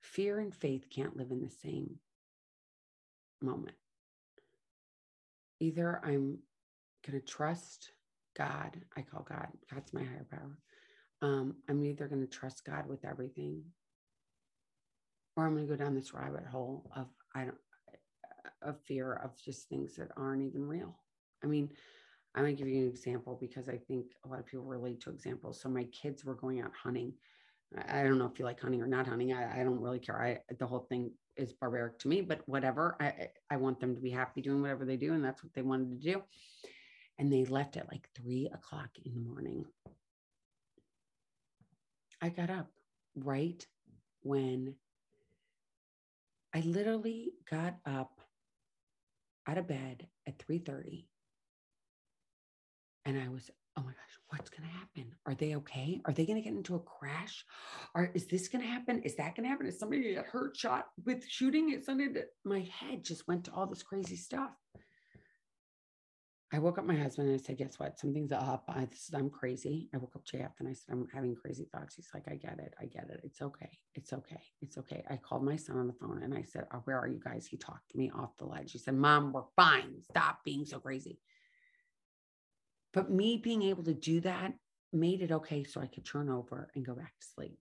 fear 0.00 0.40
and 0.40 0.54
faith 0.54 0.86
can't 0.88 1.14
live 1.14 1.30
in 1.30 1.42
the 1.42 1.50
same 1.50 1.96
moment. 3.42 3.76
Either 5.60 6.00
I'm 6.02 6.38
going 7.06 7.20
to 7.20 7.20
trust 7.20 7.90
God, 8.34 8.80
I 8.96 9.02
call 9.02 9.26
God, 9.28 9.48
God's 9.70 9.92
my 9.92 10.02
higher 10.02 10.26
power. 10.30 10.56
Um, 11.20 11.56
I'm 11.68 11.84
either 11.84 12.08
going 12.08 12.26
to 12.26 12.26
trust 12.26 12.64
God 12.64 12.88
with 12.88 13.04
everything 13.04 13.62
or 15.36 15.44
I'm 15.44 15.54
going 15.54 15.66
to 15.66 15.76
go 15.76 15.84
down 15.84 15.94
this 15.94 16.14
rabbit 16.14 16.46
hole 16.46 16.90
of, 16.96 17.08
I 17.34 17.44
don't, 17.44 17.58
of 18.62 18.80
fear 18.86 19.20
of 19.22 19.32
just 19.36 19.68
things 19.68 19.96
that 19.96 20.12
aren't 20.16 20.40
even 20.40 20.66
real. 20.66 20.96
I 21.44 21.46
mean, 21.46 21.68
I'm 22.34 22.44
going 22.44 22.56
to 22.56 22.62
give 22.62 22.72
you 22.72 22.82
an 22.82 22.88
example 22.88 23.36
because 23.40 23.68
I 23.68 23.76
think 23.76 24.06
a 24.24 24.28
lot 24.28 24.38
of 24.38 24.46
people 24.46 24.64
relate 24.64 25.00
to 25.02 25.10
examples. 25.10 25.60
So 25.60 25.68
my 25.68 25.84
kids 25.84 26.24
were 26.24 26.34
going 26.34 26.60
out 26.60 26.72
hunting. 26.80 27.12
I 27.88 28.02
don't 28.02 28.18
know 28.18 28.26
if 28.26 28.38
you 28.38 28.44
like 28.44 28.60
hunting 28.60 28.82
or 28.82 28.86
not 28.86 29.06
hunting. 29.06 29.32
I, 29.32 29.60
I 29.60 29.64
don't 29.64 29.80
really 29.80 29.98
care. 29.98 30.20
I, 30.20 30.38
the 30.58 30.66
whole 30.66 30.86
thing 30.88 31.12
is 31.36 31.52
barbaric 31.52 31.98
to 32.00 32.08
me, 32.08 32.20
but 32.20 32.40
whatever. 32.46 32.96
I, 33.00 33.28
I 33.50 33.56
want 33.56 33.80
them 33.80 33.94
to 33.94 34.00
be 34.00 34.10
happy 34.10 34.42
doing 34.42 34.60
whatever 34.60 34.84
they 34.84 34.96
do. 34.96 35.12
And 35.14 35.24
that's 35.24 35.42
what 35.42 35.52
they 35.54 35.62
wanted 35.62 35.90
to 35.90 36.12
do 36.12 36.22
and 37.20 37.30
they 37.30 37.44
left 37.44 37.76
at 37.76 37.92
like 37.92 38.08
three 38.16 38.48
o'clock 38.52 38.88
in 39.04 39.12
the 39.12 39.20
morning. 39.20 39.66
I 42.22 42.30
got 42.30 42.48
up 42.48 42.70
right 43.14 43.64
when 44.22 44.74
I 46.54 46.60
literally 46.60 47.32
got 47.48 47.76
up 47.84 48.22
out 49.46 49.58
of 49.58 49.68
bed 49.68 50.08
at 50.26 50.38
3:30 50.38 51.04
and 53.04 53.18
I 53.18 53.28
was, 53.28 53.50
oh 53.76 53.82
my 53.82 53.92
gosh, 53.92 54.18
what's 54.28 54.50
going 54.50 54.68
to 54.68 54.74
happen? 54.74 55.12
Are 55.26 55.34
they 55.34 55.56
okay? 55.56 56.00
Are 56.04 56.12
they 56.12 56.26
going 56.26 56.36
to 56.36 56.42
get 56.42 56.56
into 56.56 56.74
a 56.74 56.80
crash? 56.80 57.44
Or 57.94 58.10
is 58.14 58.26
this 58.26 58.48
going 58.48 58.62
to 58.62 58.70
happen? 58.70 59.02
Is 59.02 59.16
that 59.16 59.34
going 59.36 59.44
to 59.44 59.50
happen? 59.50 59.66
Is 59.66 59.78
somebody 59.78 60.02
going 60.02 60.14
to 60.14 60.20
get 60.22 60.30
hurt, 60.30 60.56
shot 60.56 60.86
with 61.04 61.24
shooting? 61.26 61.72
It's 61.72 61.86
that 61.86 62.26
my 62.44 62.68
head 62.78 63.04
just 63.04 63.26
went 63.28 63.44
to 63.44 63.52
all 63.52 63.66
this 63.66 63.82
crazy 63.82 64.16
stuff. 64.16 64.50
I 66.52 66.58
woke 66.58 66.78
up 66.78 66.84
my 66.84 66.96
husband 66.96 67.28
and 67.28 67.38
I 67.38 67.42
said, 67.42 67.58
guess 67.58 67.78
what? 67.78 67.96
Something's 68.00 68.32
up. 68.32 68.64
I, 68.68 68.84
this 68.86 69.06
is, 69.06 69.14
I'm 69.14 69.30
crazy. 69.30 69.88
I 69.94 69.98
woke 69.98 70.16
up 70.16 70.24
JF 70.24 70.50
and 70.58 70.68
I 70.68 70.72
said, 70.72 70.90
I'm 70.92 71.06
having 71.14 71.36
crazy 71.36 71.68
thoughts. 71.72 71.94
He's 71.94 72.10
like, 72.12 72.24
I 72.28 72.34
get 72.34 72.58
it. 72.58 72.74
I 72.80 72.86
get 72.86 73.08
it. 73.08 73.20
It's 73.22 73.40
okay. 73.40 73.70
It's 73.94 74.12
okay. 74.12 74.42
It's 74.60 74.76
okay. 74.76 75.04
I 75.08 75.16
called 75.16 75.44
my 75.44 75.54
son 75.54 75.76
on 75.78 75.86
the 75.86 75.92
phone 75.92 76.22
and 76.24 76.34
I 76.34 76.42
said, 76.42 76.64
oh, 76.74 76.80
where 76.84 76.98
are 76.98 77.06
you 77.06 77.20
guys? 77.24 77.46
He 77.46 77.56
talked 77.56 77.94
me 77.94 78.10
off 78.18 78.36
the 78.36 78.46
ledge. 78.46 78.72
He 78.72 78.78
said, 78.78 78.96
mom, 78.96 79.32
we're 79.32 79.44
fine. 79.54 80.02
Stop 80.10 80.40
being 80.44 80.64
so 80.64 80.80
crazy. 80.80 81.20
But 82.92 83.10
me 83.10 83.36
being 83.36 83.62
able 83.62 83.84
to 83.84 83.94
do 83.94 84.20
that 84.20 84.54
made 84.92 85.22
it 85.22 85.32
okay 85.32 85.64
so 85.64 85.80
I 85.80 85.86
could 85.86 86.04
turn 86.04 86.28
over 86.28 86.70
and 86.74 86.84
go 86.84 86.94
back 86.94 87.12
to 87.18 87.26
sleep. 87.34 87.58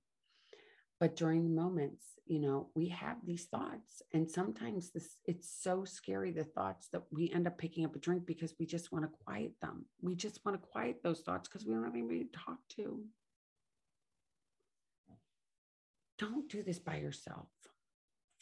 But 0.99 1.15
during 1.15 1.43
the 1.43 1.61
moments, 1.61 2.03
you 2.25 2.39
know, 2.39 2.69
we 2.75 2.89
have 2.89 3.17
these 3.25 3.45
thoughts. 3.45 4.01
And 4.13 4.29
sometimes 4.29 4.91
this 4.91 5.17
it's 5.25 5.49
so 5.49 5.85
scary, 5.85 6.31
the 6.31 6.43
thoughts 6.43 6.89
that 6.91 7.03
we 7.11 7.31
end 7.31 7.47
up 7.47 7.57
picking 7.57 7.85
up 7.85 7.95
a 7.95 7.99
drink 7.99 8.25
because 8.25 8.53
we 8.59 8.65
just 8.65 8.91
want 8.91 9.05
to 9.05 9.17
quiet 9.23 9.53
them. 9.61 9.85
We 10.01 10.15
just 10.15 10.43
want 10.45 10.61
to 10.61 10.67
quiet 10.67 10.97
those 11.01 11.21
thoughts 11.21 11.47
because 11.47 11.65
we 11.65 11.73
don't 11.73 11.85
have 11.85 11.93
anybody 11.93 12.25
to 12.25 12.39
talk 12.39 12.57
to. 12.75 13.01
Don't 16.17 16.49
do 16.49 16.63
this 16.63 16.79
by 16.79 16.97
yourself. 16.97 17.47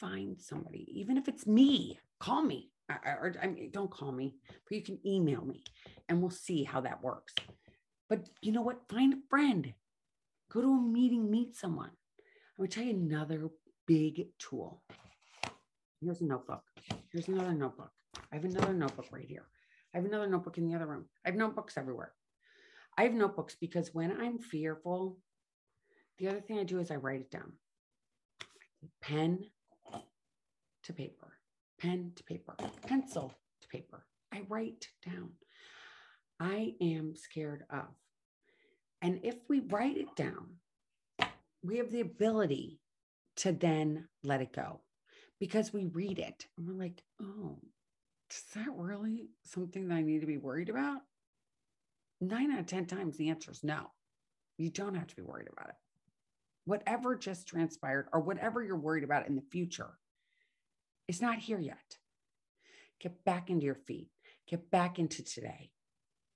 Find 0.00 0.40
somebody, 0.40 0.88
even 0.94 1.16
if 1.16 1.28
it's 1.28 1.46
me, 1.46 1.98
call 2.18 2.42
me 2.42 2.70
or 2.88 3.34
I 3.42 3.46
mean, 3.48 3.70
don't 3.70 3.90
call 3.90 4.12
me, 4.12 4.36
but 4.48 4.76
you 4.76 4.82
can 4.82 4.98
email 5.06 5.44
me 5.44 5.62
and 6.08 6.20
we'll 6.20 6.30
see 6.30 6.64
how 6.64 6.80
that 6.82 7.02
works. 7.02 7.34
But 8.08 8.28
you 8.40 8.52
know 8.52 8.62
what? 8.62 8.88
Find 8.88 9.12
a 9.12 9.16
friend, 9.28 9.72
go 10.50 10.62
to 10.62 10.68
a 10.68 10.80
meeting, 10.80 11.30
meet 11.30 11.56
someone. 11.56 11.90
I'm 11.90 12.64
gonna 12.64 12.68
tell 12.68 12.84
you 12.84 12.94
another 12.94 13.50
big 13.86 14.28
tool. 14.38 14.82
Here's 16.00 16.20
a 16.20 16.24
notebook. 16.24 16.62
Here's 17.12 17.28
another 17.28 17.52
notebook. 17.52 17.90
I 18.32 18.36
have 18.36 18.44
another 18.44 18.72
notebook 18.72 19.06
right 19.10 19.26
here. 19.26 19.46
I 19.94 19.98
have 19.98 20.06
another 20.06 20.28
notebook 20.28 20.58
in 20.58 20.68
the 20.68 20.74
other 20.74 20.86
room. 20.86 21.06
I 21.24 21.28
have 21.28 21.36
notebooks 21.36 21.76
everywhere. 21.76 22.12
I 22.96 23.04
have 23.04 23.14
notebooks 23.14 23.56
because 23.60 23.94
when 23.94 24.12
I'm 24.20 24.38
fearful, 24.38 25.18
the 26.18 26.28
other 26.28 26.40
thing 26.40 26.58
I 26.58 26.64
do 26.64 26.78
is 26.78 26.90
I 26.90 26.96
write 26.96 27.20
it 27.20 27.30
down. 27.30 27.52
Pen 29.00 29.44
to 30.84 30.92
paper 30.92 31.37
pen 31.78 32.12
to 32.16 32.24
paper, 32.24 32.54
pencil 32.86 33.32
to 33.62 33.68
paper. 33.68 34.04
I 34.32 34.42
write 34.48 34.88
down. 35.06 35.30
I 36.40 36.74
am 36.80 37.14
scared 37.16 37.64
of. 37.70 37.86
And 39.00 39.20
if 39.22 39.36
we 39.48 39.60
write 39.60 39.96
it 39.96 40.14
down, 40.16 40.56
we 41.62 41.78
have 41.78 41.90
the 41.90 42.00
ability 42.00 42.80
to 43.36 43.52
then 43.52 44.08
let 44.22 44.40
it 44.40 44.52
go 44.52 44.80
because 45.40 45.72
we 45.72 45.86
read 45.86 46.18
it 46.18 46.46
and 46.56 46.66
we're 46.66 46.74
like, 46.74 47.02
oh, 47.22 47.58
is 48.30 48.42
that 48.54 48.68
really 48.76 49.30
something 49.44 49.88
that 49.88 49.94
I 49.94 50.02
need 50.02 50.20
to 50.20 50.26
be 50.26 50.36
worried 50.36 50.68
about? 50.68 51.00
Nine 52.20 52.50
out 52.50 52.60
of 52.60 52.66
10 52.66 52.86
times, 52.86 53.16
the 53.16 53.30
answer 53.30 53.50
is 53.50 53.62
no. 53.62 53.90
You 54.56 54.70
don't 54.70 54.96
have 54.96 55.06
to 55.06 55.16
be 55.16 55.22
worried 55.22 55.48
about 55.52 55.68
it. 55.68 55.76
Whatever 56.64 57.16
just 57.16 57.46
transpired 57.46 58.08
or 58.12 58.20
whatever 58.20 58.62
you're 58.62 58.76
worried 58.76 59.04
about 59.04 59.28
in 59.28 59.36
the 59.36 59.44
future 59.52 59.98
it's 61.08 61.22
not 61.22 61.38
here 61.38 61.58
yet. 61.58 61.96
Get 63.00 63.24
back 63.24 63.50
into 63.50 63.64
your 63.64 63.74
feet. 63.74 64.08
Get 64.46 64.70
back 64.70 64.98
into 64.98 65.24
today. 65.24 65.70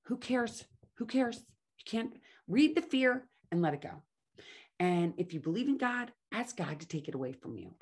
Who 0.07 0.17
cares? 0.17 0.65
Who 0.97 1.07
cares? 1.07 1.37
You 1.37 1.85
can't 1.87 2.15
read 2.49 2.75
the 2.75 2.83
fear 2.83 3.29
and 3.51 3.63
let 3.63 3.75
it 3.75 3.83
go. 3.83 4.03
And 4.81 5.15
if 5.19 5.33
you 5.33 5.41
believe 5.41 5.69
in 5.69 5.79
God, 5.79 6.13
ask 6.33 6.57
God 6.57 6.81
to 6.81 6.89
take 6.89 7.09
it 7.09 7.15
away 7.15 7.33
from 7.33 7.57
you. 7.57 7.75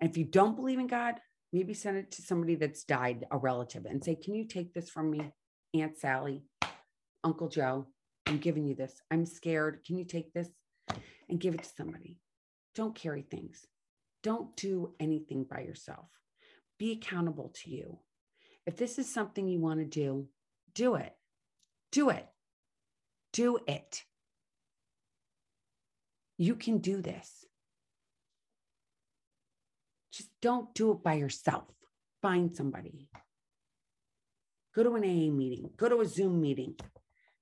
And 0.00 0.08
if 0.08 0.16
you 0.16 0.24
don't 0.24 0.56
believe 0.56 0.78
in 0.78 0.86
God, 0.86 1.16
maybe 1.52 1.74
send 1.74 1.96
it 1.98 2.10
to 2.12 2.22
somebody 2.22 2.54
that's 2.54 2.84
died, 2.84 3.26
a 3.30 3.36
relative, 3.36 3.84
and 3.84 4.02
say, 4.02 4.14
Can 4.14 4.34
you 4.34 4.46
take 4.46 4.72
this 4.72 4.88
from 4.88 5.10
me, 5.10 5.32
Aunt 5.74 5.98
Sally, 5.98 6.44
Uncle 7.22 7.48
Joe? 7.48 7.86
I'm 8.26 8.38
giving 8.38 8.64
you 8.64 8.74
this. 8.74 8.94
I'm 9.10 9.26
scared. 9.26 9.80
Can 9.84 9.98
you 9.98 10.04
take 10.04 10.32
this 10.32 10.48
and 11.28 11.40
give 11.40 11.54
it 11.54 11.64
to 11.64 11.70
somebody? 11.76 12.18
Don't 12.74 12.94
carry 12.94 13.22
things. 13.22 13.66
Don't 14.22 14.54
do 14.56 14.94
anything 15.00 15.44
by 15.44 15.60
yourself. 15.60 16.06
Be 16.78 16.92
accountable 16.92 17.52
to 17.62 17.70
you. 17.70 17.98
If 18.66 18.76
this 18.76 18.98
is 18.98 19.12
something 19.12 19.48
you 19.48 19.60
want 19.60 19.80
to 19.80 19.86
do, 19.86 20.28
do 20.74 20.94
it. 20.94 21.14
Do 21.90 22.10
it. 22.10 22.26
Do 23.32 23.58
it. 23.66 24.02
You 26.36 26.54
can 26.54 26.78
do 26.78 27.00
this. 27.00 27.44
Just 30.12 30.30
don't 30.42 30.74
do 30.74 30.92
it 30.92 31.02
by 31.02 31.14
yourself. 31.14 31.64
Find 32.22 32.54
somebody. 32.54 33.08
Go 34.74 34.82
to 34.84 34.94
an 34.94 35.02
AA 35.02 35.32
meeting, 35.32 35.70
go 35.76 35.88
to 35.88 36.00
a 36.00 36.06
Zoom 36.06 36.40
meeting, 36.40 36.76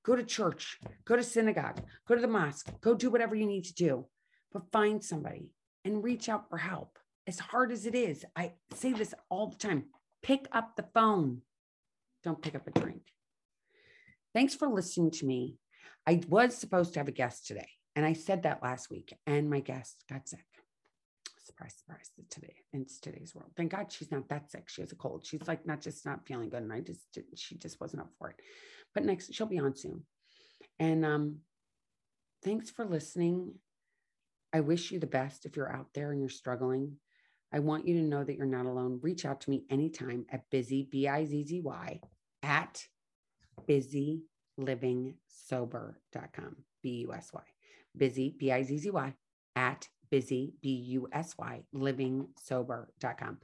go 0.02 0.16
to 0.16 0.22
church, 0.22 0.78
go 1.04 1.14
to 1.14 1.22
synagogue, 1.22 1.82
go 2.06 2.14
to 2.14 2.20
the 2.20 2.26
mosque, 2.26 2.72
go 2.80 2.94
do 2.94 3.10
whatever 3.10 3.34
you 3.34 3.46
need 3.46 3.64
to 3.64 3.74
do, 3.74 4.06
but 4.50 4.72
find 4.72 5.04
somebody 5.04 5.50
and 5.84 6.02
reach 6.02 6.28
out 6.28 6.48
for 6.48 6.58
help. 6.58 6.98
As 7.26 7.38
hard 7.38 7.72
as 7.72 7.86
it 7.86 7.94
is, 7.94 8.24
I 8.36 8.52
say 8.74 8.92
this 8.92 9.14
all 9.28 9.48
the 9.48 9.56
time 9.56 9.84
pick 10.22 10.46
up 10.52 10.76
the 10.76 10.86
phone, 10.94 11.42
don't 12.24 12.42
pick 12.42 12.54
up 12.54 12.66
a 12.66 12.78
drink. 12.78 13.02
Thanks 14.34 14.54
for 14.54 14.68
listening 14.68 15.10
to 15.12 15.26
me. 15.26 15.56
I 16.06 16.22
was 16.28 16.56
supposed 16.56 16.94
to 16.94 17.00
have 17.00 17.08
a 17.08 17.12
guest 17.12 17.46
today, 17.46 17.68
and 17.94 18.04
I 18.04 18.14
said 18.14 18.42
that 18.42 18.62
last 18.62 18.90
week, 18.90 19.14
and 19.26 19.50
my 19.50 19.60
guest 19.60 20.04
got 20.10 20.28
sick. 20.28 20.44
Surprise, 21.38 21.74
surprise, 21.78 22.10
today 22.30 22.54
in 22.72 22.86
today's 23.02 23.34
world. 23.34 23.50
Thank 23.56 23.72
God 23.72 23.90
she's 23.90 24.10
not 24.10 24.28
that 24.28 24.50
sick. 24.50 24.68
She 24.68 24.82
has 24.82 24.92
a 24.92 24.96
cold. 24.96 25.24
She's 25.24 25.46
like 25.48 25.66
not 25.66 25.80
just 25.80 26.04
not 26.04 26.26
feeling 26.26 26.50
good, 26.50 26.62
and 26.62 26.72
I 26.72 26.80
just 26.80 27.00
she 27.36 27.56
just 27.56 27.80
wasn't 27.80 28.02
up 28.02 28.10
for 28.18 28.30
it. 28.30 28.36
But 28.94 29.04
next, 29.04 29.34
she'll 29.34 29.46
be 29.46 29.58
on 29.58 29.76
soon. 29.76 30.02
And 30.78 31.04
um, 31.04 31.36
thanks 32.44 32.70
for 32.70 32.84
listening. 32.84 33.54
I 34.52 34.61
wish 34.61 34.90
you 34.90 34.98
the 34.98 35.06
best 35.06 35.44
if 35.44 35.56
you're 35.56 35.72
out 35.72 35.88
there 35.94 36.12
and 36.12 36.20
you're 36.20 36.30
struggling. 36.30 36.96
I 37.52 37.58
want 37.61 37.87
you 37.87 37.94
to 37.96 38.02
know 38.02 38.24
that 38.24 38.37
you're 38.37 38.46
not 38.46 38.66
alone. 38.66 38.98
Reach 39.02 39.24
out 39.24 39.40
to 39.42 39.50
me 39.50 39.64
anytime 39.70 40.26
at 40.30 40.50
bizzy, 40.50 40.90
B 40.90 41.08
I 41.08 41.24
Z 41.24 41.44
Z 41.44 41.61
Y, 41.61 42.00
at 42.42 42.87
busylivingsober.com, 43.68 46.56
B 46.82 46.90
U 46.90 47.12
S 47.12 47.30
Y. 47.32 47.42
Bizzy, 47.98 48.38
B 48.38 48.52
I 48.52 48.62
Z 48.62 48.78
Z 48.78 48.90
Y, 48.90 49.14
at 49.56 49.88
busy, 50.11 50.54
B 50.62 50.70
U 50.70 51.08
S 51.12 51.34
Y, 51.38 51.62
livingsober.com. 51.74 53.38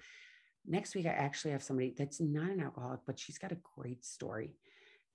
Next 0.66 0.94
week, 0.94 1.04
I 1.06 1.10
actually 1.10 1.50
have 1.50 1.62
somebody 1.62 1.94
that's 1.96 2.20
not 2.20 2.50
an 2.50 2.60
alcoholic, 2.60 3.00
but 3.06 3.18
she's 3.18 3.36
got 3.36 3.52
a 3.52 3.58
great 3.76 4.02
story 4.04 4.56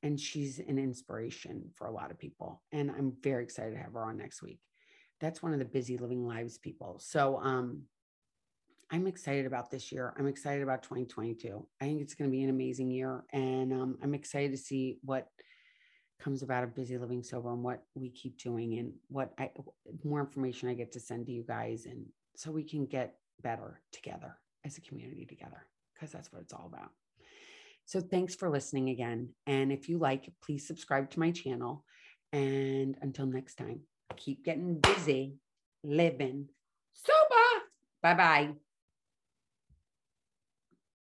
and 0.03 0.19
she's 0.19 0.59
an 0.59 0.77
inspiration 0.77 1.71
for 1.75 1.87
a 1.87 1.91
lot 1.91 2.11
of 2.11 2.19
people. 2.19 2.61
And 2.71 2.91
I'm 2.91 3.13
very 3.23 3.43
excited 3.43 3.71
to 3.71 3.81
have 3.81 3.93
her 3.93 4.03
on 4.03 4.17
next 4.17 4.43
week 4.43 4.59
that's 5.19 5.43
one 5.43 5.53
of 5.53 5.59
the 5.59 5.65
busy 5.65 5.97
living 5.97 6.25
lives 6.25 6.57
people. 6.57 6.99
So 6.99 7.39
um, 7.43 7.83
I'm 8.91 9.07
excited 9.07 9.45
about 9.45 9.69
this 9.69 9.91
year. 9.91 10.13
I'm 10.17 10.27
excited 10.27 10.63
about 10.63 10.83
2022. 10.83 11.65
I 11.81 11.85
think 11.85 12.01
it's 12.01 12.15
going 12.15 12.29
to 12.29 12.31
be 12.31 12.43
an 12.43 12.49
amazing 12.49 12.89
year. 12.89 13.23
And 13.31 13.73
um, 13.73 13.97
I'm 14.01 14.13
excited 14.13 14.51
to 14.51 14.57
see 14.57 14.97
what 15.03 15.27
comes 16.19 16.41
about 16.41 16.63
of 16.63 16.75
busy 16.75 16.97
living 16.97 17.23
sober 17.23 17.51
and 17.51 17.63
what 17.63 17.83
we 17.95 18.09
keep 18.09 18.37
doing 18.37 18.77
and 18.79 18.93
what 19.09 19.33
I, 19.37 19.51
more 20.03 20.19
information 20.19 20.69
I 20.69 20.73
get 20.73 20.91
to 20.93 20.99
send 20.99 21.27
to 21.27 21.31
you 21.31 21.43
guys. 21.43 21.85
And 21.85 22.05
so 22.35 22.51
we 22.51 22.63
can 22.63 22.85
get 22.85 23.15
better 23.41 23.81
together 23.91 24.37
as 24.65 24.77
a 24.77 24.81
community 24.81 25.25
together, 25.25 25.65
because 25.93 26.11
that's 26.11 26.31
what 26.33 26.41
it's 26.41 26.53
all 26.53 26.69
about. 26.73 26.89
So 27.85 28.01
thanks 28.01 28.35
for 28.35 28.49
listening 28.49 28.89
again. 28.89 29.29
And 29.47 29.71
if 29.71 29.87
you 29.87 29.97
like, 29.97 30.29
please 30.43 30.67
subscribe 30.67 31.09
to 31.11 31.19
my 31.19 31.31
channel. 31.31 31.85
And 32.33 32.97
until 33.01 33.25
next 33.25 33.55
time 33.55 33.81
keep 34.15 34.43
getting 34.45 34.79
busy 34.79 35.35
living 35.83 36.49
sober. 36.93 37.65
Bye 38.01 38.13
bye. 38.13 38.68